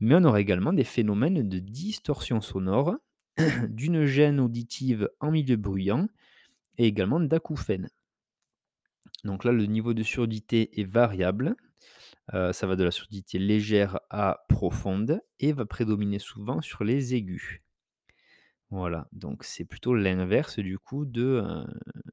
mais 0.00 0.14
on 0.14 0.24
aura 0.24 0.40
également 0.40 0.72
des 0.72 0.84
phénomènes 0.84 1.48
de 1.48 1.58
distorsion 1.58 2.40
sonore, 2.40 2.96
d'une 3.68 4.06
gêne 4.06 4.40
auditive 4.40 5.10
en 5.20 5.30
milieu 5.30 5.56
bruyant 5.56 6.08
et 6.78 6.86
également 6.86 7.20
d'acouphènes. 7.20 7.90
Donc 9.24 9.44
là, 9.44 9.52
le 9.52 9.66
niveau 9.66 9.92
de 9.92 10.02
surdité 10.02 10.80
est 10.80 10.84
variable. 10.84 11.56
Ça 12.32 12.66
va 12.66 12.76
de 12.76 12.84
la 12.84 12.90
surdité 12.90 13.38
légère 13.38 14.00
à 14.10 14.44
profonde 14.48 15.20
et 15.38 15.52
va 15.52 15.64
prédominer 15.64 16.18
souvent 16.18 16.60
sur 16.60 16.84
les 16.84 17.14
aigus. 17.14 17.60
Voilà, 18.70 19.06
donc 19.12 19.44
c'est 19.44 19.64
plutôt 19.64 19.94
l'inverse 19.94 20.58
du 20.58 20.78
coup 20.78 21.04
de, 21.06 21.64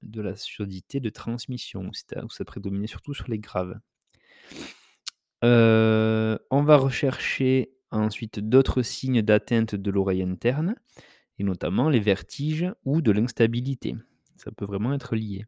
de 0.04 0.22
la 0.22 0.36
surdité 0.36 1.00
de 1.00 1.10
transmission, 1.10 1.90
où 1.90 2.30
ça 2.30 2.46
prédominait 2.46 2.88
surtout 2.88 3.14
sur 3.16 3.28
les 3.28 3.40
graves. 3.40 3.80
On 5.42 6.64
va 6.64 6.78
rechercher 6.78 7.74
ensuite 7.92 8.40
d'autres 8.40 8.82
signes 8.82 9.22
d'atteinte 9.22 9.76
de 9.76 9.92
l'oreille 9.92 10.24
interne 10.24 10.76
et 11.40 11.44
notamment 11.44 11.90
les 11.90 12.00
vertiges 12.00 12.72
ou 12.86 13.02
de 13.02 13.12
l'instabilité. 13.12 13.96
Ça 14.38 14.52
peut 14.52 14.66
vraiment 14.66 14.94
être 14.94 15.16
lié. 15.16 15.46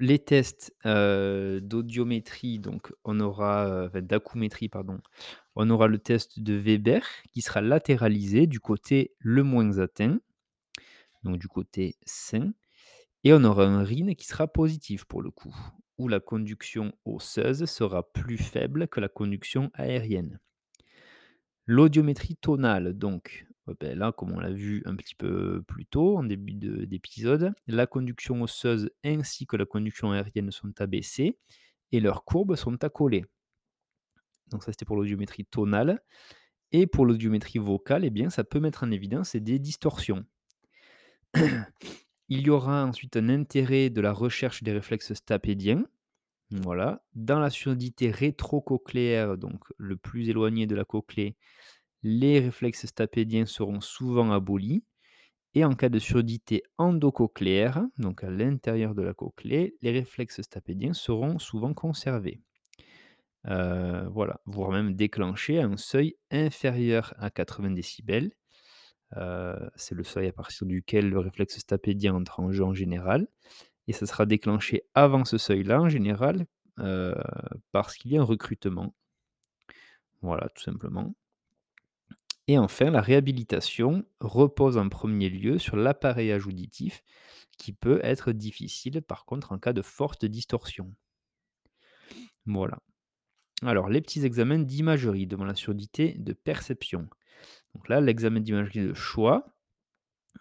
Les 0.00 0.18
tests, 0.18 0.74
d'audiométrie, 0.84 2.58
donc 2.58 2.92
on 3.04 3.20
aura, 3.20 3.88
d'acoumétrie 4.00 4.68
pardon, 4.68 4.98
on 5.54 5.70
aura 5.70 5.86
le 5.86 5.98
test 5.98 6.40
de 6.40 6.54
Weber 6.54 7.06
qui 7.32 7.42
sera 7.42 7.60
latéralisé 7.60 8.46
du 8.46 8.60
côté 8.60 9.14
le 9.18 9.44
moins 9.44 9.78
atteint, 9.78 10.18
donc 11.22 11.38
du 11.38 11.48
côté 11.48 11.96
sain 12.04 12.52
et 13.22 13.32
on 13.32 13.44
aura 13.44 13.64
un 13.66 13.82
RIN 13.84 14.14
qui 14.14 14.26
sera 14.26 14.48
positif 14.48 15.04
pour 15.06 15.22
le 15.22 15.30
coup, 15.30 15.56
où 15.96 16.08
la 16.08 16.20
conduction 16.20 16.92
osseuse 17.04 17.64
sera 17.64 18.12
plus 18.12 18.36
faible 18.36 18.88
que 18.88 19.00
la 19.00 19.08
conduction 19.08 19.70
aérienne. 19.74 20.40
L'audiométrie 21.66 22.36
tonale 22.36 22.92
donc, 22.92 23.46
beh, 23.66 23.94
là 23.94 24.12
comme 24.12 24.32
on 24.32 24.40
l'a 24.40 24.52
vu 24.52 24.82
un 24.84 24.94
petit 24.96 25.14
peu 25.14 25.62
plus 25.62 25.86
tôt 25.86 26.18
en 26.18 26.24
début 26.24 26.54
de 26.54 26.84
d'épisode, 26.84 27.54
la 27.66 27.86
conduction 27.86 28.42
osseuse 28.42 28.90
ainsi 29.04 29.46
que 29.46 29.56
la 29.56 29.64
conduction 29.64 30.12
aérienne 30.12 30.50
sont 30.50 30.80
abaissées 30.80 31.38
et 31.92 32.00
leurs 32.00 32.24
courbes 32.24 32.56
sont 32.56 32.82
accolées. 32.84 33.24
Donc 34.50 34.62
ça 34.62 34.72
c'était 34.72 34.84
pour 34.84 34.96
l'audiométrie 34.96 35.46
tonale 35.46 36.02
et 36.72 36.86
pour 36.86 37.06
l'audiométrie 37.06 37.58
vocale, 37.58 38.04
eh 38.04 38.10
bien 38.10 38.30
ça 38.30 38.44
peut 38.44 38.60
mettre 38.60 38.84
en 38.84 38.90
évidence 38.90 39.36
des 39.36 39.58
distorsions. 39.58 40.24
Il 42.28 42.40
y 42.40 42.50
aura 42.50 42.84
ensuite 42.84 43.16
un 43.16 43.28
intérêt 43.28 43.90
de 43.90 44.00
la 44.00 44.12
recherche 44.12 44.62
des 44.62 44.72
réflexes 44.72 45.14
stapédiens. 45.14 45.84
Voilà. 46.50 47.04
Dans 47.14 47.38
la 47.38 47.50
surdité 47.50 48.10
rétrocochléaire, 48.10 49.36
donc 49.36 49.64
le 49.76 49.96
plus 49.96 50.28
éloigné 50.28 50.66
de 50.66 50.74
la 50.74 50.84
cochlée, 50.84 51.36
les 52.04 52.40
réflexes 52.40 52.86
stapédiens 52.86 53.46
seront 53.46 53.80
souvent 53.82 54.32
abolis. 54.32 54.84
Et 55.54 55.64
en 55.64 55.74
cas 55.74 55.88
de 55.90 55.98
surdité 55.98 56.62
endocochléaire, 56.78 57.84
donc 57.98 58.24
à 58.24 58.30
l'intérieur 58.30 58.94
de 58.94 59.02
la 59.02 59.14
cochlée, 59.14 59.76
les 59.82 59.92
réflexes 59.92 60.42
stapédiens 60.42 60.94
seront 60.94 61.38
souvent 61.40 61.74
conservés. 61.74 62.40
Heu, 63.46 64.08
voilà, 64.10 64.40
voire 64.46 64.70
même 64.70 64.94
déclenchés 64.94 65.58
à 65.60 65.66
un 65.66 65.76
seuil 65.76 66.16
inférieur 66.30 67.14
à 67.18 67.30
80 67.30 67.70
décibels. 67.72 68.32
Heu, 69.16 69.70
c'est 69.76 69.94
le 69.96 70.04
seuil 70.04 70.28
à 70.28 70.32
partir 70.32 70.66
duquel 70.66 71.10
le 71.10 71.18
réflexe 71.20 71.58
stapédien 71.58 72.14
entre 72.14 72.40
en 72.40 72.52
jeu 72.52 72.64
en 72.64 72.74
général 72.74 73.28
et 73.88 73.94
ça 73.94 74.06
sera 74.06 74.26
déclenché 74.26 74.84
avant 74.94 75.24
ce 75.26 75.38
seuil-là 75.38 75.80
en 75.82 75.88
général, 75.90 76.46
heu, 76.80 77.14
parce 77.72 77.96
qu'il 77.96 78.12
y 78.12 78.18
a 78.18 78.22
un 78.22 78.24
recrutement. 78.24 78.94
Voilà, 80.22 80.48
tout 80.54 80.62
simplement. 80.62 81.14
Et 82.46 82.58
enfin, 82.58 82.90
la 82.90 83.00
réhabilitation 83.00 84.04
repose 84.20 84.76
en 84.76 84.88
premier 84.88 85.30
lieu 85.30 85.58
sur 85.58 85.76
l'appareillage 85.76 86.46
auditif 86.46 87.02
qui 87.56 87.72
peut 87.72 88.00
être 88.02 88.32
difficile 88.32 89.00
par 89.02 89.24
contre 89.24 89.52
en 89.52 89.58
cas 89.58 89.72
de 89.72 89.82
forte 89.82 90.24
distorsion. 90.24 90.94
Voilà. 92.46 92.78
Alors, 93.62 93.88
les 93.88 94.02
petits 94.02 94.24
examens 94.24 94.58
d'imagerie 94.58 95.26
devant 95.26 95.44
la 95.44 95.54
surdité 95.54 96.16
de 96.18 96.32
perception. 96.32 97.08
Donc 97.74 97.88
là, 97.88 98.00
l'examen 98.00 98.40
d'imagerie 98.40 98.88
de 98.88 98.94
choix 98.94 99.56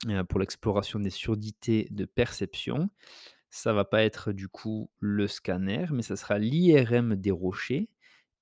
euh, 0.08 0.24
pour 0.24 0.39
l'exploration 0.39 1.00
des 1.00 1.10
surdités 1.10 1.88
de 1.92 2.06
perception, 2.06 2.89
ça 3.50 3.72
va 3.72 3.86
pas 3.86 4.04
être 4.04 4.32
du 4.32 4.50
coup 4.50 4.89
le 5.00 5.28
scanner, 5.28 5.86
mais 5.92 6.02
ça 6.02 6.16
sera 6.16 6.39
l'IRM 6.39 7.16
des 7.16 7.32
rochers 7.32 7.89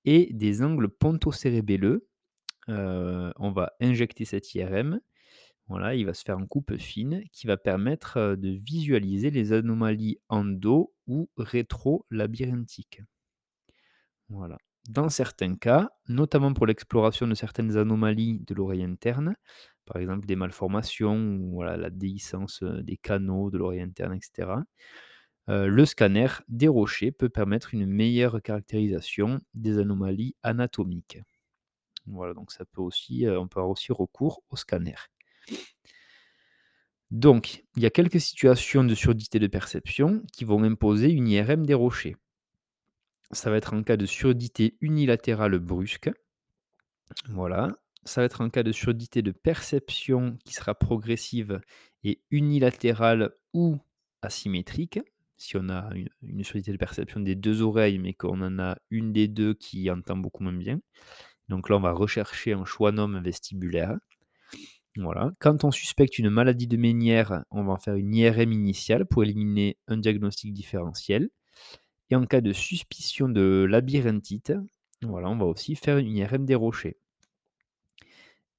et 0.05 0.29
des 0.33 0.63
angles 0.63 0.89
pontocérébelleux. 0.89 2.07
On 2.67 3.51
va 3.51 3.73
injecter 3.81 4.25
cet 4.25 4.53
IRM, 4.55 5.01
voilà, 5.67 5.95
il 5.95 6.05
va 6.05 6.13
se 6.13 6.23
faire 6.23 6.37
en 6.39 6.47
coupe 6.47 6.77
fine 6.77 7.23
qui 7.31 7.47
va 7.47 7.57
permettre, 7.57 8.35
de 8.37 8.49
visualiser 8.49 9.31
les 9.31 9.53
anomalies 9.53 10.19
endo 10.29 10.93
ou 11.07 11.29
rétro-labyrinthiques. 11.37 13.01
Voilà. 14.29 14.57
Dans 14.89 15.09
certains 15.09 15.55
cas, 15.55 15.89
notamment 16.07 16.53
pour 16.53 16.65
l'exploration 16.65 17.27
de 17.27 17.35
certaines 17.35 17.77
anomalies 17.77 18.39
de 18.39 18.53
l'oreille 18.55 18.83
interne, 18.83 19.35
par 19.85 19.97
exemple 19.97 20.25
des 20.25 20.35
malformations 20.35 21.37
ou 21.39 21.61
la 21.63 21.89
déhiscence, 21.89 22.63
des 22.63 22.97
canaux 22.97 23.51
de 23.51 23.57
l'oreille 23.57 23.81
interne 23.81 24.13
et 24.15 24.21
cetera, 24.21 24.63
heu, 25.49 25.67
le 25.69 25.85
scanner 25.85 26.27
des 26.49 26.67
rochers 26.69 27.11
peut 27.11 27.29
permettre 27.29 27.73
une 27.75 27.85
meilleure 27.87 28.41
caractérisation 28.41 29.41
des 29.55 29.79
anomalies 29.79 30.35
anatomiques. 30.43 31.19
Voilà, 32.11 32.33
donc 32.33 32.51
ça 32.51 32.65
peut 32.65 32.81
aussi, 32.81 33.25
on 33.27 33.47
peut 33.47 33.59
avoir 33.59 33.71
aussi 33.71 33.91
recours 33.91 34.43
au 34.49 34.55
scanner. 34.55 34.95
Donc, 37.09 37.65
il 37.75 37.83
y 37.83 37.85
a 37.85 37.89
quelques 37.89 38.21
situations 38.21 38.83
de 38.83 38.95
surdité 38.95 39.39
de 39.39 39.47
perception 39.47 40.23
qui 40.31 40.45
vont 40.45 40.63
imposer 40.63 41.09
une 41.09 41.27
IRM 41.27 41.65
des 41.65 41.73
rochers. 41.73 42.15
Ça 43.31 43.49
va 43.49 43.57
être 43.57 43.73
en 43.73 43.83
cas 43.83 43.97
de 43.97 44.05
surdité 44.05 44.77
unilatérale 44.81 45.57
brusque. 45.59 46.09
Voilà. 47.29 47.77
Ça 48.03 48.21
va 48.21 48.25
être 48.25 48.41
en 48.41 48.49
cas 48.49 48.63
de 48.63 48.71
surdité 48.71 49.21
de 49.21 49.31
perception 49.31 50.37
qui 50.43 50.53
sera 50.53 50.73
progressive 50.73 51.61
et 52.03 52.21
unilatérale 52.31 53.31
ou 53.53 53.77
asymétrique. 54.21 54.99
Si 55.37 55.57
on 55.57 55.69
a 55.69 55.89
une 56.21 56.43
surdité 56.43 56.71
de 56.71 56.77
perception 56.77 57.19
des 57.19 57.35
deux 57.35 57.61
oreilles, 57.61 57.99
mais 57.99 58.13
qu'on 58.13 58.41
en 58.41 58.59
a 58.59 58.77
une 58.89 59.11
des 59.11 59.27
deux 59.27 59.53
qui 59.53 59.89
entend 59.89 60.17
beaucoup 60.17 60.43
moins 60.43 60.53
bien. 60.53 60.79
Donc 61.51 61.67
là, 61.67 61.75
on 61.75 61.81
va 61.81 61.91
rechercher 61.91 62.53
un 62.53 62.63
schwannome 62.63 63.21
vestibulaire. 63.21 63.97
Voilà. 64.95 65.33
Quand 65.39 65.65
on 65.65 65.71
suspecte 65.71 66.17
une 66.17 66.29
maladie 66.29 66.65
de 66.65 66.77
Ménière, 66.77 67.43
on 67.51 67.65
va 67.65 67.73
en 67.73 67.77
faire 67.77 67.95
une 67.95 68.15
IRM 68.15 68.53
initiale 68.53 69.05
pour 69.05 69.23
éliminer 69.23 69.77
un 69.89 69.97
diagnostic 69.97 70.53
différentiel. 70.53 71.29
Et 72.09 72.15
en 72.15 72.25
cas 72.25 72.39
de 72.39 72.53
suspicion 72.53 73.27
de 73.27 73.67
labyrinthite, 73.69 74.53
on 75.03 75.35
va 75.35 75.45
aussi 75.45 75.75
faire 75.75 75.97
une 75.97 76.15
IRM 76.15 76.45
des 76.45 76.55
rochers. 76.55 76.95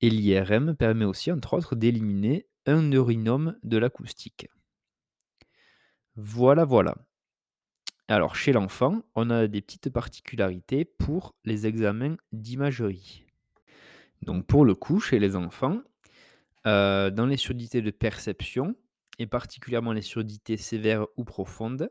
Et 0.03 0.11
l'IRM 0.11 0.77
permet 0.77 1.07
aussi, 1.07 1.33
entre 1.33 1.55
autres, 1.55 1.75
d'éliminer 1.75 2.47
un 2.67 2.83
neurinome 2.83 3.57
de 3.63 3.79
l'acoustique. 3.79 4.49
Voilà, 6.17 6.67
voilà. 6.67 6.95
Alors 8.09 8.37
chez 8.37 8.53
l'enfant, 8.53 9.03
on 9.15 9.31
a 9.31 9.47
des 9.49 9.61
petites 9.63 9.91
particularités 9.91 10.85
pour 10.85 11.35
les 11.45 11.67
examens 11.67 12.17
d'imagerie. 12.33 13.25
Donc 14.23 14.47
pour 14.47 14.65
le 14.65 14.75
coup, 14.75 15.01
chez 15.01 15.19
les 15.19 15.37
enfants, 15.37 15.81
heu, 16.67 17.11
dans 17.13 17.27
les 17.27 17.37
surdité 17.39 17.83
de 17.83 17.91
perception 17.91 18.77
et 19.19 19.27
particulièrement 19.27 19.93
les 19.93 20.03
surdité 20.03 20.57
sévères 20.57 21.07
ou 21.17 21.25
profondes, 21.25 21.89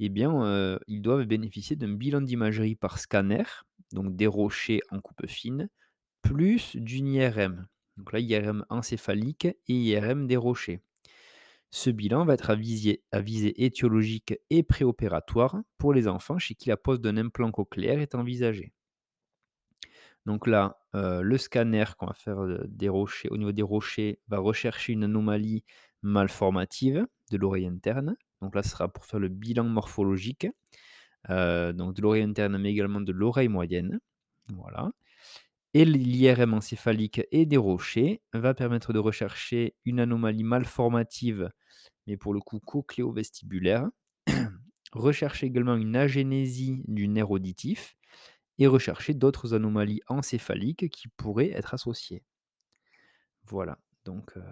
eh 0.00 0.08
bien, 0.10 0.32
heu, 0.44 0.80
ils 0.88 1.02
doivent 1.02 1.24
bénéficier 1.26 1.76
d'un 1.76 1.94
bilan 1.94 2.22
d'imagerie 2.22 2.76
par 2.76 2.98
scanner, 2.98 3.44
donc 3.92 4.16
des 4.16 4.28
rochers 4.28 4.80
en 4.90 5.00
coupe 5.00 5.26
fine, 5.26 5.68
plus 6.22 6.76
d'une 6.76 7.08
IRM. 7.08 7.66
Donc 7.98 8.12
là, 8.12 8.20
IRM 8.20 8.66
encéphalique 8.70 9.46
et 9.46 9.56
IRM 9.68 10.26
des 10.26 10.36
rochers. 10.38 10.80
Ce 11.72 11.90
bilan 11.90 12.24
va 12.24 12.34
être 12.34 12.50
à 12.50 12.54
visée, 12.54 13.02
étiologique 13.64 14.34
et 14.50 14.62
préopératoire 14.62 15.56
pour 15.78 15.92
les 15.92 16.06
enfants 16.06 16.38
chez 16.38 16.54
qui 16.54 16.68
la 16.68 16.76
pose 16.76 17.00
d'un 17.00 17.16
implant 17.16 17.50
cochléaire 17.50 17.98
est 18.00 18.14
envisagée. 18.14 18.72
Donc 20.26 20.46
là, 20.46 20.78
heu, 20.94 21.22
le 21.22 21.38
scanner 21.38 21.84
qu'on 21.98 22.06
va 22.06 22.12
faire, 22.14 22.40
heu, 22.42 22.64
des 22.68 22.88
rochers 22.88 23.28
au 23.30 23.36
niveau 23.36 23.52
des 23.52 23.62
rochers 23.62 24.18
va 24.28 24.38
rechercher 24.38 24.92
une 24.92 25.04
anomalie 25.04 25.64
malformative 26.02 27.06
de 27.30 27.36
l'oreille 27.36 27.66
interne. 27.66 28.16
Donc 28.42 28.54
là, 28.54 28.62
ce 28.62 28.70
sera 28.70 28.88
pour 28.92 29.04
faire 29.06 29.20
le 29.20 29.28
bilan 29.28 29.64
morphologique, 29.64 30.46
heu, 31.30 31.72
donc 31.74 31.94
de 31.96 32.02
l'oreille 32.02 32.24
interne, 32.24 32.58
mais 32.58 32.70
également 32.72 33.00
de 33.02 33.12
l'oreille 33.12 33.48
moyenne. 33.48 34.00
Voilà 34.50 34.92
et 35.74 35.84
l'IRM 35.84 36.54
encéphalique 36.54 37.22
et 37.32 37.46
des 37.46 37.56
rochers 37.56 38.22
va 38.32 38.54
permettre 38.54 38.92
de 38.92 38.98
rechercher 38.98 39.74
une 39.84 40.00
anomalie 40.00 40.44
malformative, 40.44 41.50
mais 42.10 42.16
pour 42.16 42.34
le 42.34 42.40
coup 42.40 42.58
cochléo-vestibulaire. 42.58 43.88
Rechercher 44.92 45.46
également 45.46 45.76
une 45.76 45.94
agénésie 45.94 46.82
du 46.88 47.06
nerf 47.06 47.30
auditif 47.30 47.96
et 48.58 48.66
rechercher 48.66 49.14
d'autres 49.14 49.54
anomalies 49.54 50.00
encéphaliques 50.08 50.90
qui 50.90 51.06
pourraient 51.06 51.52
être 51.52 51.72
associées. 51.72 52.24
Voilà, 53.46 53.78
donc 54.04 54.36
heu, 54.36 54.42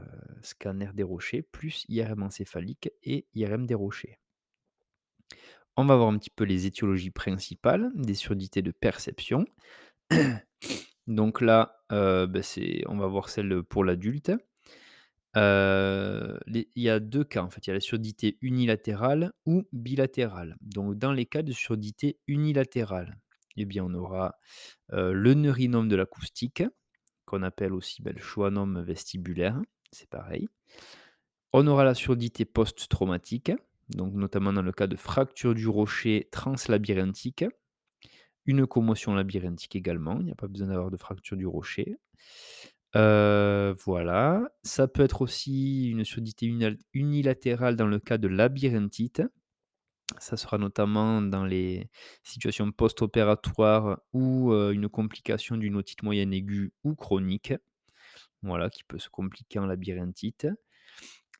scanner 0.42 0.90
des 0.94 1.02
rochers 1.02 1.42
plus 1.42 1.84
IRM 1.88 2.22
encéphalique 2.22 2.90
et 3.02 3.26
IRM 3.34 3.66
des 3.66 3.74
rochers. 3.74 4.20
On 5.76 5.84
va 5.84 5.96
voir 5.96 6.08
un 6.08 6.18
petit 6.18 6.30
peu 6.30 6.44
les 6.44 6.66
étiologies 6.66 7.10
principales 7.10 7.90
des 7.96 8.14
surdités 8.14 8.62
de 8.62 8.70
perception. 8.70 9.44
Donc 11.08 11.40
là, 11.40 11.80
bah, 11.90 12.42
c'est 12.42 12.84
on 12.86 12.96
va 12.96 13.08
voir 13.08 13.28
celle, 13.28 13.64
pour 13.64 13.84
l'adulte. 13.84 14.32
Il 15.34 16.66
y 16.76 16.88
a 16.88 17.00
2 17.00 17.24
cas 17.24 17.42
en 17.42 17.50
fait, 17.50 17.66
il 17.66 17.70
y 17.70 17.72
a 17.72 17.74
la 17.74 17.80
surdité 17.80 18.38
unilatérale 18.40 19.32
ou 19.46 19.64
bilatérale. 19.72 20.56
Donc 20.60 20.96
dans 20.98 21.12
les 21.12 21.26
cas 21.26 21.42
de 21.42 21.52
surdité 21.52 22.18
unilatérale, 22.26 23.18
eh 23.56 23.64
bien 23.64 23.84
on 23.84 23.94
aura, 23.94 24.36
le 24.90 25.34
neurinome 25.34 25.88
de 25.88 25.96
l'acoustique, 25.96 26.62
qu'on 27.26 27.42
appelle 27.42 27.74
aussi, 27.74 28.02
bah, 28.02 28.12
le 28.12 28.20
schwannome 28.20 28.82
vestibulaire, 28.82 29.60
c'est 29.92 30.08
pareil. 30.08 30.48
On 31.52 31.66
aura 31.66 31.84
la 31.84 31.94
surdité 31.94 32.44
post-traumatique, 32.44 33.52
donc 33.90 34.14
notamment 34.14 34.52
dans 34.52 34.62
le 34.62 34.72
cas 34.72 34.86
de 34.86 34.96
fracture 34.96 35.54
du 35.54 35.66
rocher 35.68 36.28
translabyrinthique, 36.30 37.44
une 38.46 38.66
commotion 38.66 39.14
labyrinthique 39.14 39.76
également, 39.76 40.20
il 40.20 40.26
n'y 40.26 40.32
a 40.32 40.34
pas 40.34 40.48
besoin 40.48 40.68
d'avoir 40.68 40.90
de 40.90 40.96
fracture 40.96 41.36
du 41.36 41.46
rocher. 41.46 41.96
Heu, 42.98 43.74
voilà. 43.84 44.50
Ça 44.62 44.88
peut 44.88 45.02
être 45.02 45.22
aussi 45.22 45.88
une 45.90 46.04
surdité 46.04 46.46
unilatérale 46.92 47.76
dans 47.76 47.86
le 47.86 47.98
cas 48.00 48.18
de 48.18 48.28
labyrinthite. 48.28 49.22
Ça 50.18 50.36
sera 50.36 50.58
notamment 50.58 51.22
dans 51.22 51.44
les 51.44 51.90
situations 52.24 52.72
post-opératoires 52.72 54.00
ou, 54.12 54.52
une 54.52 54.88
complication 54.88 55.56
d'une 55.56 55.76
otite 55.76 56.02
moyenne 56.02 56.32
aiguë 56.32 56.72
ou 56.84 56.94
chronique. 56.94 57.54
Voilà, 58.42 58.70
qui 58.70 58.84
peut 58.84 58.98
se 58.98 59.10
compliquer 59.10 59.58
en 59.58 59.66
labyrinthite 59.66 60.48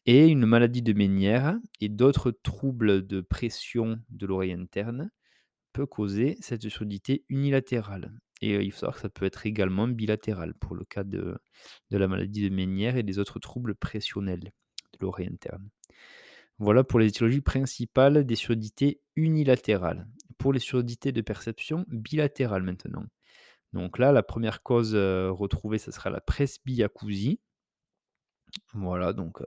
et 0.06 0.26
une 0.28 0.46
maladie 0.46 0.82
de 0.82 0.92
Ménière 0.94 1.58
et 1.80 1.88
d'autres 1.88 2.30
troubles 2.30 3.06
de 3.06 3.20
pression 3.20 4.00
de 4.10 4.26
l'oreille 4.26 4.52
interne 4.52 5.10
peut 5.72 5.86
causer 5.86 6.38
cette 6.40 6.68
surdité 6.68 7.24
unilatérale 7.28 8.12
et 8.40 8.62
il 8.62 8.72
faut 8.72 8.78
savoir 8.80 8.96
que 8.96 9.02
ça 9.02 9.08
peut 9.08 9.26
être 9.26 9.46
également 9.46 9.88
bilatéral 9.88 10.54
pour 10.54 10.74
le 10.74 10.84
cas 10.84 11.04
de 11.04 11.38
de 11.90 11.98
la 11.98 12.08
maladie 12.08 12.48
de 12.48 12.54
Ménière 12.54 12.96
et 12.96 13.02
des 13.02 13.18
autres 13.18 13.38
troubles 13.38 13.74
pressionnels 13.74 14.52
de 14.92 14.98
l'oreille 15.00 15.28
interne. 15.28 15.68
Voilà 16.58 16.82
pour 16.82 16.98
les 16.98 17.06
étiologies 17.06 17.40
principales 17.40 18.24
des 18.24 18.34
surdités 18.34 19.00
unilatérales. 19.16 20.08
Pour 20.38 20.52
les 20.52 20.60
surdités 20.60 21.12
de 21.12 21.20
perception 21.20 21.84
bilatérale 21.88 22.62
maintenant. 22.62 23.04
Donc 23.72 23.98
là, 23.98 24.12
la 24.12 24.22
première 24.22 24.62
cause, 24.62 24.94
retrouvée, 24.94 25.78
ce 25.78 25.90
sera 25.90 26.10
la 26.10 26.20
presbyacousie. 26.20 27.40
Voilà, 28.72 29.12
donc 29.12 29.40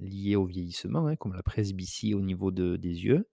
liée 0.00 0.36
au 0.36 0.44
vieillissement, 0.44 1.06
hein, 1.06 1.16
comme 1.16 1.34
la 1.34 1.42
presbytie 1.42 2.14
au 2.14 2.20
niveau 2.20 2.50
de 2.50 2.76
des 2.76 3.04
yeux. 3.04 3.28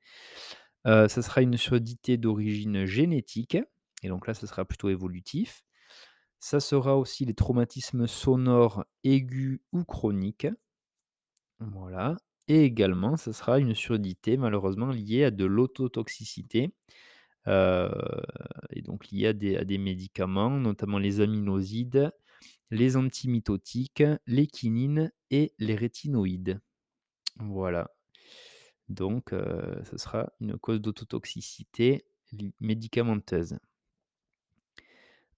Ça 0.86 1.08
sera 1.08 1.42
une 1.42 1.58
surdité 1.58 2.18
d'origine 2.18 2.86
génétique 2.86 3.58
et 4.04 4.10
donc 4.10 4.28
là, 4.28 4.34
ce 4.34 4.48
sera 4.48 4.66
plutôt 4.66 4.90
évolutif. 4.90 5.64
Ça 6.40 6.60
sera 6.60 6.98
aussi 6.98 7.26
les 7.26 7.36
traumatismes 7.36 8.08
sonores 8.08 8.86
aigus 9.04 9.62
ou 9.74 9.84
chroniques. 9.86 10.48
Voilà 11.60 12.18
et 12.48 12.66
également, 12.66 13.16
ce 13.18 13.32
sera 13.32 13.60
une 13.60 13.76
surdité 13.76 14.36
malheureusement 14.36 14.88
liée 14.90 15.24
à 15.24 15.32
de 15.32 15.46
l'ototoxicité, 15.46 16.74
heu 17.48 17.92
et 18.72 18.82
donc 18.84 19.10
liée 19.12 19.28
à 19.28 19.34
des 19.34 19.66
des 19.66 19.78
médicaments, 19.80 20.52
notamment 20.52 21.00
les 21.00 21.22
aminosides, 21.22 22.12
les 22.72 22.98
antimitotiques, 22.98 24.04
les 24.28 24.48
quinines 24.48 25.12
et 25.32 25.54
les 25.60 25.76
rétinoïdes. 25.76 26.62
Voilà. 27.40 27.92
Donc 28.90 29.34
heu, 29.34 29.82
ce 29.90 29.98
sera 29.98 30.32
une 30.42 30.58
cause 30.60 30.82
d'autotoxicité 30.82 32.06
médicamenteuse. 32.60 33.58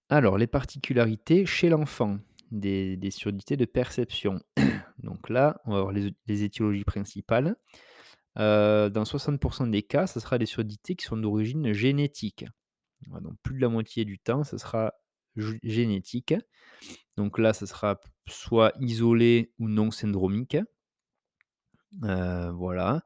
Alors, 0.08 0.38
les 0.38 0.46
particularités 0.46 1.46
chez 1.46 1.68
l'enfant 1.68 2.18
des 2.50 3.10
surdités 3.10 3.56
de 3.56 3.64
perception. 3.64 4.40
Donc 5.02 5.28
là, 5.28 5.60
on 5.64 5.72
va 5.72 5.82
voir 5.82 5.92
les 5.92 6.42
étiologies 6.42 6.84
principales. 6.84 7.56
Heu, 8.38 8.90
dans 8.90 9.04
60% 9.04 9.70
des 9.70 9.82
cas, 9.82 10.06
ce 10.06 10.20
sera 10.20 10.38
des 10.38 10.46
surdités 10.46 10.96
qui 10.96 11.04
sont 11.04 11.16
d'origine 11.16 11.72
génétique. 11.72 12.44
Donc 13.20 13.34
plus 13.42 13.54
de 13.56 13.60
la 13.60 13.68
moitié 13.68 14.04
du 14.04 14.18
temps, 14.18 14.44
ce 14.44 14.58
sera 14.58 14.94
gé 15.36 15.58
génétique. 15.62 16.34
Donc 17.16 17.38
là, 17.38 17.52
ce 17.52 17.66
sera 17.66 18.00
soit 18.26 18.72
isolé 18.80 19.52
ou 19.58 19.68
non 19.68 19.90
syndromique. 19.90 20.56
Voilà 22.00 23.02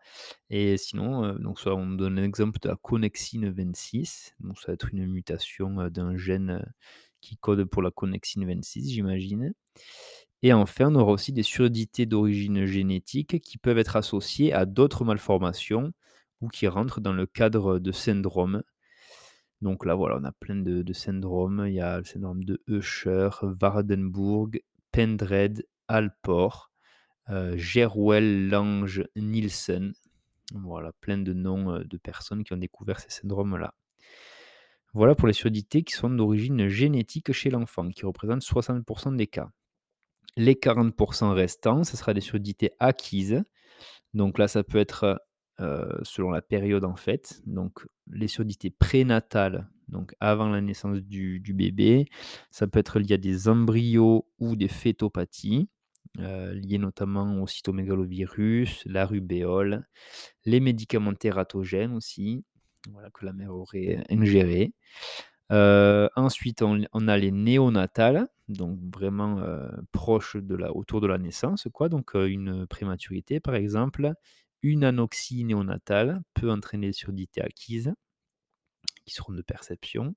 et 0.51 0.77
sinon, 0.77 1.35
donc 1.35 1.61
soit 1.61 1.75
on 1.75 1.87
donne 1.87 2.21
l'exemple 2.21 2.59
de 2.61 2.69
la 2.69 2.77
connexine 2.77 3.51
26, 3.51 4.35
donc 4.41 4.59
ça 4.59 4.69
va 4.69 4.73
être 4.75 4.89
une 4.93 5.07
mutation, 5.07 5.89
d'un 5.91 6.17
gène, 6.17 6.65
qui 7.21 7.37
code 7.37 7.65
pour 7.65 7.83
la 7.83 7.91
connexine 7.91 8.47
26, 8.47 8.91
j'imagine 8.91 9.53
et 10.43 10.53
enfin, 10.53 10.87
on 10.93 10.95
aura 10.95 11.13
aussi 11.13 11.33
des 11.33 11.43
surdités 11.43 12.07
d'origine 12.07 12.65
génétique 12.65 13.41
qui 13.41 13.59
peuvent 13.59 13.79
être 13.79 13.97
associées 13.97 14.53
à 14.53 14.67
d'autres 14.67 15.05
malformations 15.05 15.93
ou 16.41 16.49
qui 16.49 16.69
rentrent 16.69 17.01
dans 17.01 17.13
le 17.13 17.27
cadre, 17.27 17.81
de 17.81 17.91
syndromes. 17.91 18.63
Donc 19.63 19.85
là, 19.85 19.97
voilà, 19.97 20.19
on 20.21 20.25
a 20.25 20.31
plein 20.31 20.55
de 20.55 20.93
syndromes. 20.93 21.65
Il 21.67 21.75
y 21.75 21.81
a 21.81 21.99
le 21.99 22.05
syndrome 22.05 22.45
de 22.45 22.63
Usher, 22.69 23.31
Waardenburg, 23.43 24.61
Pendred, 24.93 25.67
Alport, 25.89 26.68
heu, 27.31 27.57
Jerwell-Lange-Nielsen. 27.57 29.93
Voilà, 30.55 30.93
plein 31.01 31.19
de 31.19 31.33
noms, 31.33 31.73
heu, 31.77 31.85
de 31.85 31.97
personnes 31.99 32.45
qui 32.45 32.53
ont 32.53 32.57
découvert 32.59 33.01
ces 33.01 33.11
syndromes-là. 33.11 33.75
Voilà 34.95 35.15
pour 35.15 35.29
les 35.29 35.35
surdités 35.35 35.83
qui 35.83 35.93
sont 35.93 36.11
d'origine 36.11 36.69
génétique 36.69 37.33
chez 37.33 37.51
l'enfant, 37.51 37.91
qui 37.91 38.07
représentent 38.07 38.43
60% 38.43 39.13
des 39.13 39.27
cas. 39.27 39.51
Les 40.37 40.57
40% 40.57 41.33
restants, 41.35 41.85
ce 41.85 41.97
sera 41.97 42.15
des 42.15 42.21
surdités 42.23 42.73
acquises. 42.81 43.45
Donc 44.15 44.39
là, 44.39 44.49
ça 44.49 44.63
peut 44.65 44.79
être, 44.79 45.21
heu, 45.61 46.01
selon 46.05 46.31
la 46.31 46.43
période 46.43 46.85
en 46.85 46.97
fait, 46.97 47.41
donc 47.47 47.87
les 48.11 48.29
surdités 48.29 48.71
prénatales, 48.71 49.69
donc 49.89 50.15
avant 50.21 50.49
la 50.51 50.61
naissance 50.61 50.99
du 51.01 51.41
bébé. 51.55 52.07
Ça 52.51 52.67
peut 52.69 52.79
être 52.81 52.99
lié 53.01 53.15
à 53.15 53.19
des 53.19 53.49
embryos 53.49 54.29
ou 54.39 54.57
des 54.57 54.69
fœtopathies, 54.69 55.69
heu, 56.21 56.53
liées 56.55 56.79
notamment 56.79 57.43
au 57.43 57.47
cytomégalovirus, 57.47 58.83
la 58.87 59.07
rubéole, 59.07 59.87
les 60.47 60.61
médicaments 60.61 61.15
tératogènes 61.15 61.93
aussi, 61.95 62.45
voilà, 62.93 63.11
que 63.11 63.27
la 63.27 63.33
mère 63.35 63.55
aurait 63.55 64.05
ingérés. 64.11 64.75
Heu, 65.53 66.09
ensuite 66.17 66.63
on 66.63 67.09
a 67.09 67.17
les 67.19 67.33
néonatales, 67.33 68.29
donc 68.49 68.79
vraiment, 68.95 69.41
heu, 69.41 69.69
proches 69.93 70.37
de 70.37 70.57
la 70.57 70.75
autour 70.77 71.01
de 71.03 71.07
la 71.09 71.19
naissance 71.19 71.69
quoi, 71.73 71.89
donc 71.91 72.15
heu, 72.17 72.29
une 72.31 72.67
prématurité 72.67 73.41
par 73.41 73.55
exemple, 73.57 74.13
une 74.63 74.85
anoxie 74.85 75.45
néonatale 75.45 76.23
peut 76.35 76.51
entraîner 76.51 76.89
des 76.89 76.93
surdités 76.95 77.43
acquises 77.43 77.93
qui 79.05 79.15
seront 79.15 79.33
de 79.33 79.43
perception. 79.43 80.15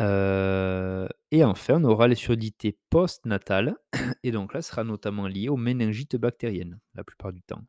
Heu 0.00 1.08
et 1.30 1.44
enfin, 1.44 1.80
on 1.80 1.84
aura 1.84 2.08
les 2.08 2.14
surdités 2.14 2.78
post-natales 2.90 3.76
et 4.22 4.30
donc 4.30 4.54
là, 4.54 4.62
ce 4.62 4.70
sera 4.70 4.84
notamment 4.84 5.26
lié 5.26 5.48
aux 5.48 5.56
méningites 5.56 6.16
bactériennes, 6.16 6.80
la 6.94 7.04
plupart 7.04 7.32
du 7.32 7.42
temps. 7.42 7.62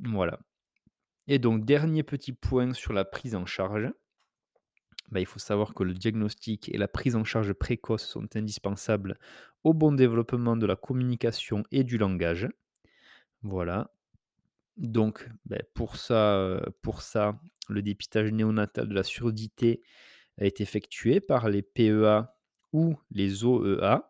Voilà 0.00 0.38
et 1.28 1.38
donc 1.38 1.64
dernier 1.64 2.02
petit 2.02 2.32
point 2.32 2.72
sur 2.72 2.92
la 2.92 3.04
prise 3.04 3.34
en 3.34 3.46
charge. 3.46 3.90
Bah, 5.10 5.20
il 5.20 5.26
faut 5.26 5.38
savoir 5.38 5.74
que 5.74 5.84
le 5.84 5.94
diagnostic 5.94 6.68
et 6.68 6.76
la 6.76 6.88
prise 6.88 7.16
en 7.16 7.24
charge 7.24 7.52
précoce 7.52 8.04
sont 8.04 8.28
indispensables 8.36 9.18
au 9.64 9.72
bon 9.72 9.92
développement 9.92 10.56
de 10.56 10.66
la 10.66 10.76
communication 10.76 11.62
et 11.70 11.84
du 11.84 11.96
langage. 11.96 12.48
Voilà. 13.42 13.90
Donc, 14.76 15.28
beh, 15.46 15.62
pour 15.74 15.96
ça, 15.96 16.38
heu, 16.38 16.60
pour 16.82 17.02
ça, 17.02 17.40
le 17.68 17.82
dépistage 17.82 18.32
néonatal 18.32 18.88
de 18.88 18.94
la 18.94 19.02
surdité 19.02 19.82
est 20.38 20.60
effectué 20.60 21.20
par 21.20 21.48
les 21.48 21.62
PEA 21.62 22.34
ou 22.72 22.96
les 23.10 23.44
OEA 23.44 24.08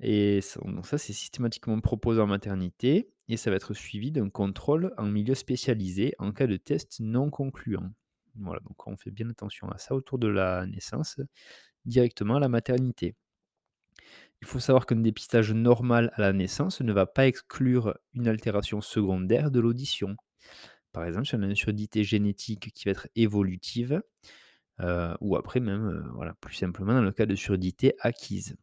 et 0.00 0.40
ça 0.40 0.60
donc 0.64 0.86
ça, 0.86 0.98
c'est 0.98 1.12
systématiquement 1.12 1.78
proposé 1.80 2.20
en 2.20 2.26
maternité 2.26 3.12
et 3.28 3.36
ça 3.36 3.50
va 3.50 3.56
être 3.56 3.74
suivi 3.74 4.10
d'un 4.10 4.30
contrôle 4.30 4.94
en 4.96 5.06
milieu 5.06 5.34
spécialisé 5.34 6.14
en 6.18 6.32
cas 6.32 6.46
de 6.46 6.56
test 6.56 7.00
non 7.00 7.30
concluant. 7.30 7.90
Voilà, 8.36 8.60
donc 8.60 8.86
on 8.86 8.96
fait 8.96 9.10
bien 9.10 9.28
attention 9.28 9.68
à 9.68 9.78
ça 9.78 9.94
autour 9.94 10.18
de 10.18 10.28
la 10.28 10.66
naissance, 10.66 11.20
directement 11.84 12.36
à 12.36 12.40
la 12.40 12.48
maternité. 12.48 13.14
Il 14.40 14.46
faut 14.46 14.60
savoir 14.60 14.86
qu'un 14.86 14.96
dépistage 14.96 15.52
normal 15.52 16.10
à 16.14 16.22
la 16.22 16.32
naissance 16.32 16.80
ne 16.80 16.92
va 16.92 17.04
pas 17.04 17.26
exclure 17.26 17.98
une 18.14 18.26
altération 18.26 18.80
secondaire 18.80 19.50
de 19.50 19.60
l'audition. 19.60 20.16
Par 20.92 21.04
exemple, 21.04 21.26
si 21.26 21.34
on 21.34 21.42
a 21.42 21.46
une 21.46 21.54
surdité 21.54 22.04
génétique 22.04 22.72
qui 22.72 22.84
va 22.86 22.92
être 22.92 23.08
évolutive, 23.16 24.00
heu, 24.80 25.16
ou 25.20 25.36
après 25.36 25.60
même, 25.60 25.86
heu, 25.88 26.04
voilà, 26.14 26.34
plus 26.40 26.54
simplement 26.54 26.94
dans 26.94 27.02
le 27.02 27.12
cas 27.12 27.26
de 27.26 27.34
surdité 27.36 27.94
acquise. 28.00 28.56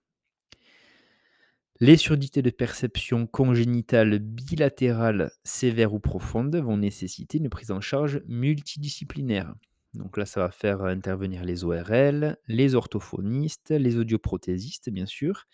Les 1.80 1.98
surdités 1.98 2.42
de 2.42 2.50
perception 2.50 3.26
congénitale 3.28 4.20
bilatérale 4.20 5.32
sévères 5.44 5.94
ou 5.94 6.00
profondes 6.00 6.56
vont 6.56 6.78
nécessiter 6.78 7.38
une 7.40 7.50
prise 7.50 7.72
en 7.72 7.82
charge 7.82 8.22
multidisciplinaire. 8.28 9.54
Donc 9.94 10.18
là, 10.18 10.26
ça 10.26 10.42
va 10.42 10.52
faire 10.52 10.84
intervenir 10.84 11.44
les 11.44 11.64
ORL, 11.64 12.38
les 12.48 12.76
orthophonistes, 12.76 13.72
les 13.72 13.98
audioprothésistes, 13.98 14.90
bien 14.90 15.06
sûr, 15.06 15.46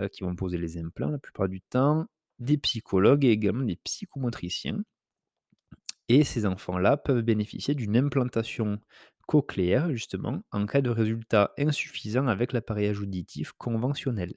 heu, 0.00 0.08
qui 0.08 0.22
vont 0.24 0.36
poser 0.36 0.58
les 0.58 0.78
implants 0.78 1.10
la 1.10 1.18
plupart 1.18 1.48
du 1.48 1.60
temps, 1.62 2.06
des 2.38 2.58
psychologues 2.58 3.24
et 3.24 3.30
également 3.30 3.64
des 3.64 3.76
psychomotriciens 3.76 4.82
et 6.08 6.24
ces 6.24 6.46
enfants-là 6.46 6.96
peuvent 6.96 7.22
bénéficier 7.22 7.74
d'une 7.74 7.96
implantation 7.96 8.80
cochléaire, 9.26 9.90
justement, 9.90 10.42
en 10.52 10.66
cas 10.66 10.80
de 10.80 10.90
résultats 10.90 11.52
insuffisants 11.58 12.28
avec 12.28 12.52
l'appareillage 12.52 13.00
auditif 13.00 13.52
conventionnel. 13.52 14.34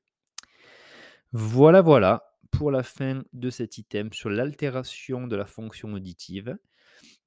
Voilà, 1.31 1.81
voilà, 1.81 2.23
pour 2.51 2.71
la 2.71 2.83
fin 2.83 3.23
de 3.33 3.49
cet 3.49 3.77
item 3.77 4.13
sur 4.13 4.29
l'altération 4.29 5.27
de 5.27 5.35
la 5.35 5.45
fonction 5.45 5.93
auditive. 5.93 6.57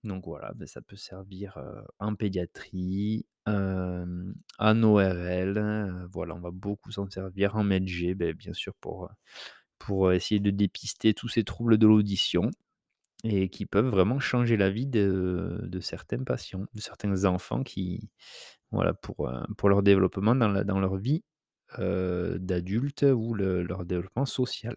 Donc 0.04 0.24
voilà, 0.24 0.52
beh, 0.54 0.66
ça 0.66 0.80
peut 0.80 0.96
servir, 0.96 1.58
heu, 1.58 1.82
en 1.98 2.14
pédiatrie, 2.14 3.26
en 3.46 4.82
ORL, 4.82 5.58
heu, 5.58 6.08
voilà, 6.12 6.34
on 6.34 6.40
va 6.40 6.50
beaucoup 6.50 6.90
s'en 6.92 7.08
servir 7.10 7.56
en 7.56 7.64
med-g, 7.64 8.14
beh, 8.14 8.34
bien 8.34 8.52
sûr 8.52 8.74
pour, 8.80 9.10
pour, 9.78 10.12
essayer 10.12 10.40
de 10.40 10.50
dépister 10.50 11.14
tous 11.14 11.28
ces 11.28 11.44
troubles 11.44 11.78
de 11.78 11.86
l'audition 11.86 12.50
et 13.24 13.48
qui 13.50 13.66
peuvent 13.66 13.88
vraiment 13.88 14.18
changer 14.20 14.56
la 14.56 14.70
vie 14.70 14.86
de 14.86 15.60
de 15.62 15.80
certains 15.80 16.24
patients, 16.24 16.66
de 16.74 16.80
certains 16.80 17.24
enfants 17.26 17.62
qui 17.62 18.10
voilà, 18.72 18.94
pour, 18.94 19.28
heu, 19.28 19.42
pour 19.58 19.68
leur 19.70 19.82
développement 19.82 20.34
dans 20.36 20.80
leur 20.80 20.96
vie, 20.96 21.24
heu, 21.80 22.38
d'adulte 22.40 23.04
ou 23.04 23.34
le 23.34 23.62
leur 23.64 23.84
développement 23.86 24.26
social. 24.26 24.76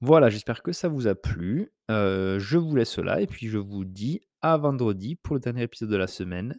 Voilà, 0.00 0.30
j'espère 0.30 0.62
que 0.62 0.72
ça 0.72 0.88
vous 0.88 1.06
a 1.06 1.14
plu. 1.14 1.72
Heu, 1.90 2.38
je 2.38 2.56
vous 2.58 2.74
laisse 2.74 2.98
là 2.98 3.20
et 3.20 3.26
puis 3.26 3.48
je 3.48 3.58
vous 3.58 3.84
dis 3.84 4.20
à 4.42 4.56
vendredi 4.56 5.16
pour 5.16 5.34
le 5.34 5.40
dernier 5.40 5.62
épisode 5.62 5.90
de 5.90 5.96
la 5.96 6.06
semaine 6.06 6.58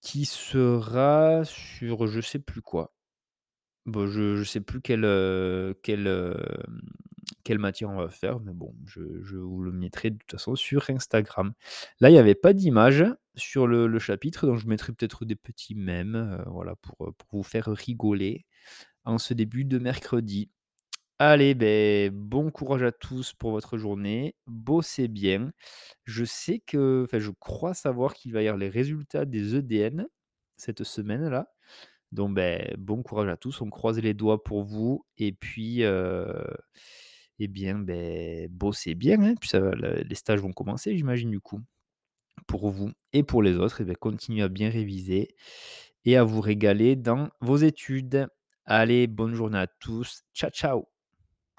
qui 0.00 0.24
sera 0.26 1.44
sur 1.44 2.06
je 2.06 2.20
sais 2.20 2.38
plus 2.38 2.62
quoi. 2.62 2.94
Bah, 3.86 4.06
je 4.08 4.36
je 4.36 4.44
sais 4.44 4.60
plus 4.60 4.80
quelle, 4.82 5.04
hem, 5.04 6.36
quelle 7.44 7.58
matière 7.58 7.90
on 7.90 7.96
va 7.96 8.08
faire, 8.08 8.40
mais 8.40 8.52
bon, 8.52 8.74
je 8.86 9.00
vous 9.36 9.62
le 9.62 9.72
mettrai 9.72 10.10
de 10.10 10.16
toute 10.18 10.30
façon 10.32 10.54
sur 10.56 10.88
Instagram. 10.90 11.52
Là, 12.00 12.10
il 12.10 12.14
y 12.14 12.18
avait 12.18 12.34
pas 12.34 12.52
d'image 12.52 13.04
sur 13.36 13.66
le 13.66 13.98
chapitre, 13.98 14.46
donc 14.46 14.58
je 14.58 14.66
mettrai 14.68 14.92
peut-être 14.92 15.24
des 15.24 15.36
petits 15.36 15.74
mèmes, 15.74 16.16
heu, 16.16 16.44
voilà, 16.50 16.76
pour, 16.76 17.08
heu, 17.08 17.12
pour 17.12 17.28
vous 17.32 17.42
faire 17.42 17.66
rigoler 17.66 18.44
en 19.04 19.18
ce 19.18 19.34
début 19.34 19.64
de 19.64 19.78
mercredi. 19.78 20.50
Allez, 21.20 21.54
beh, 21.54 22.10
bon 22.12 22.50
courage 22.50 22.82
à 22.82 22.90
tous 22.92 23.32
pour 23.34 23.52
votre 23.52 23.78
journée, 23.78 24.34
bossez 24.46 25.06
bien. 25.08 25.52
Je 26.04 26.24
sais 26.24 26.60
que 26.60 27.04
enfin, 27.06 27.20
je 27.20 27.30
crois 27.30 27.74
savoir 27.74 28.14
qu'il 28.14 28.32
va 28.32 28.42
y 28.42 28.48
avoir 28.48 28.58
les 28.58 28.68
résultats 28.68 29.24
des 29.24 29.56
EDN 29.56 30.08
cette 30.56 30.84
semaine-là. 30.84 31.48
Donc, 32.12 32.34
beh, 32.36 32.74
bon 32.78 33.02
courage 33.02 33.28
à 33.28 33.36
tous, 33.36 33.60
on 33.62 33.70
croise 33.70 33.98
les 34.00 34.14
doigts 34.14 34.44
pour 34.44 34.64
vous 34.64 35.06
et 35.18 35.32
puis, 35.32 35.82
heu, 35.84 36.26
et 37.38 37.48
bien, 37.48 37.78
beh, 37.78 38.48
bossez 38.50 38.94
bien, 38.94 39.20
hein, 39.22 39.34
puis 39.40 39.50
les 40.08 40.14
stages 40.14 40.40
vont 40.40 40.52
commencer, 40.52 40.96
j'imagine, 40.96 41.30
du 41.30 41.40
coup? 41.40 41.60
Pour 42.48 42.70
vous 42.70 42.90
et 43.14 43.22
pour 43.24 43.42
les 43.42 43.56
autres 43.58 43.82
et 43.82 43.84
beh, 43.84 43.96
continuez 43.96 44.42
à 44.42 44.48
bien 44.48 44.70
réviser 44.70 45.36
et 46.06 46.16
à 46.16 46.24
vous 46.24 46.40
régaler 46.42 46.96
dans 46.96 47.30
vos 47.40 47.56
études. 47.58 48.28
Allez, 48.66 49.06
bonne 49.08 49.34
journée 49.34 49.58
à 49.58 49.66
tous. 49.68 50.22
Ciao, 50.34 50.50
ciao. 50.50 50.93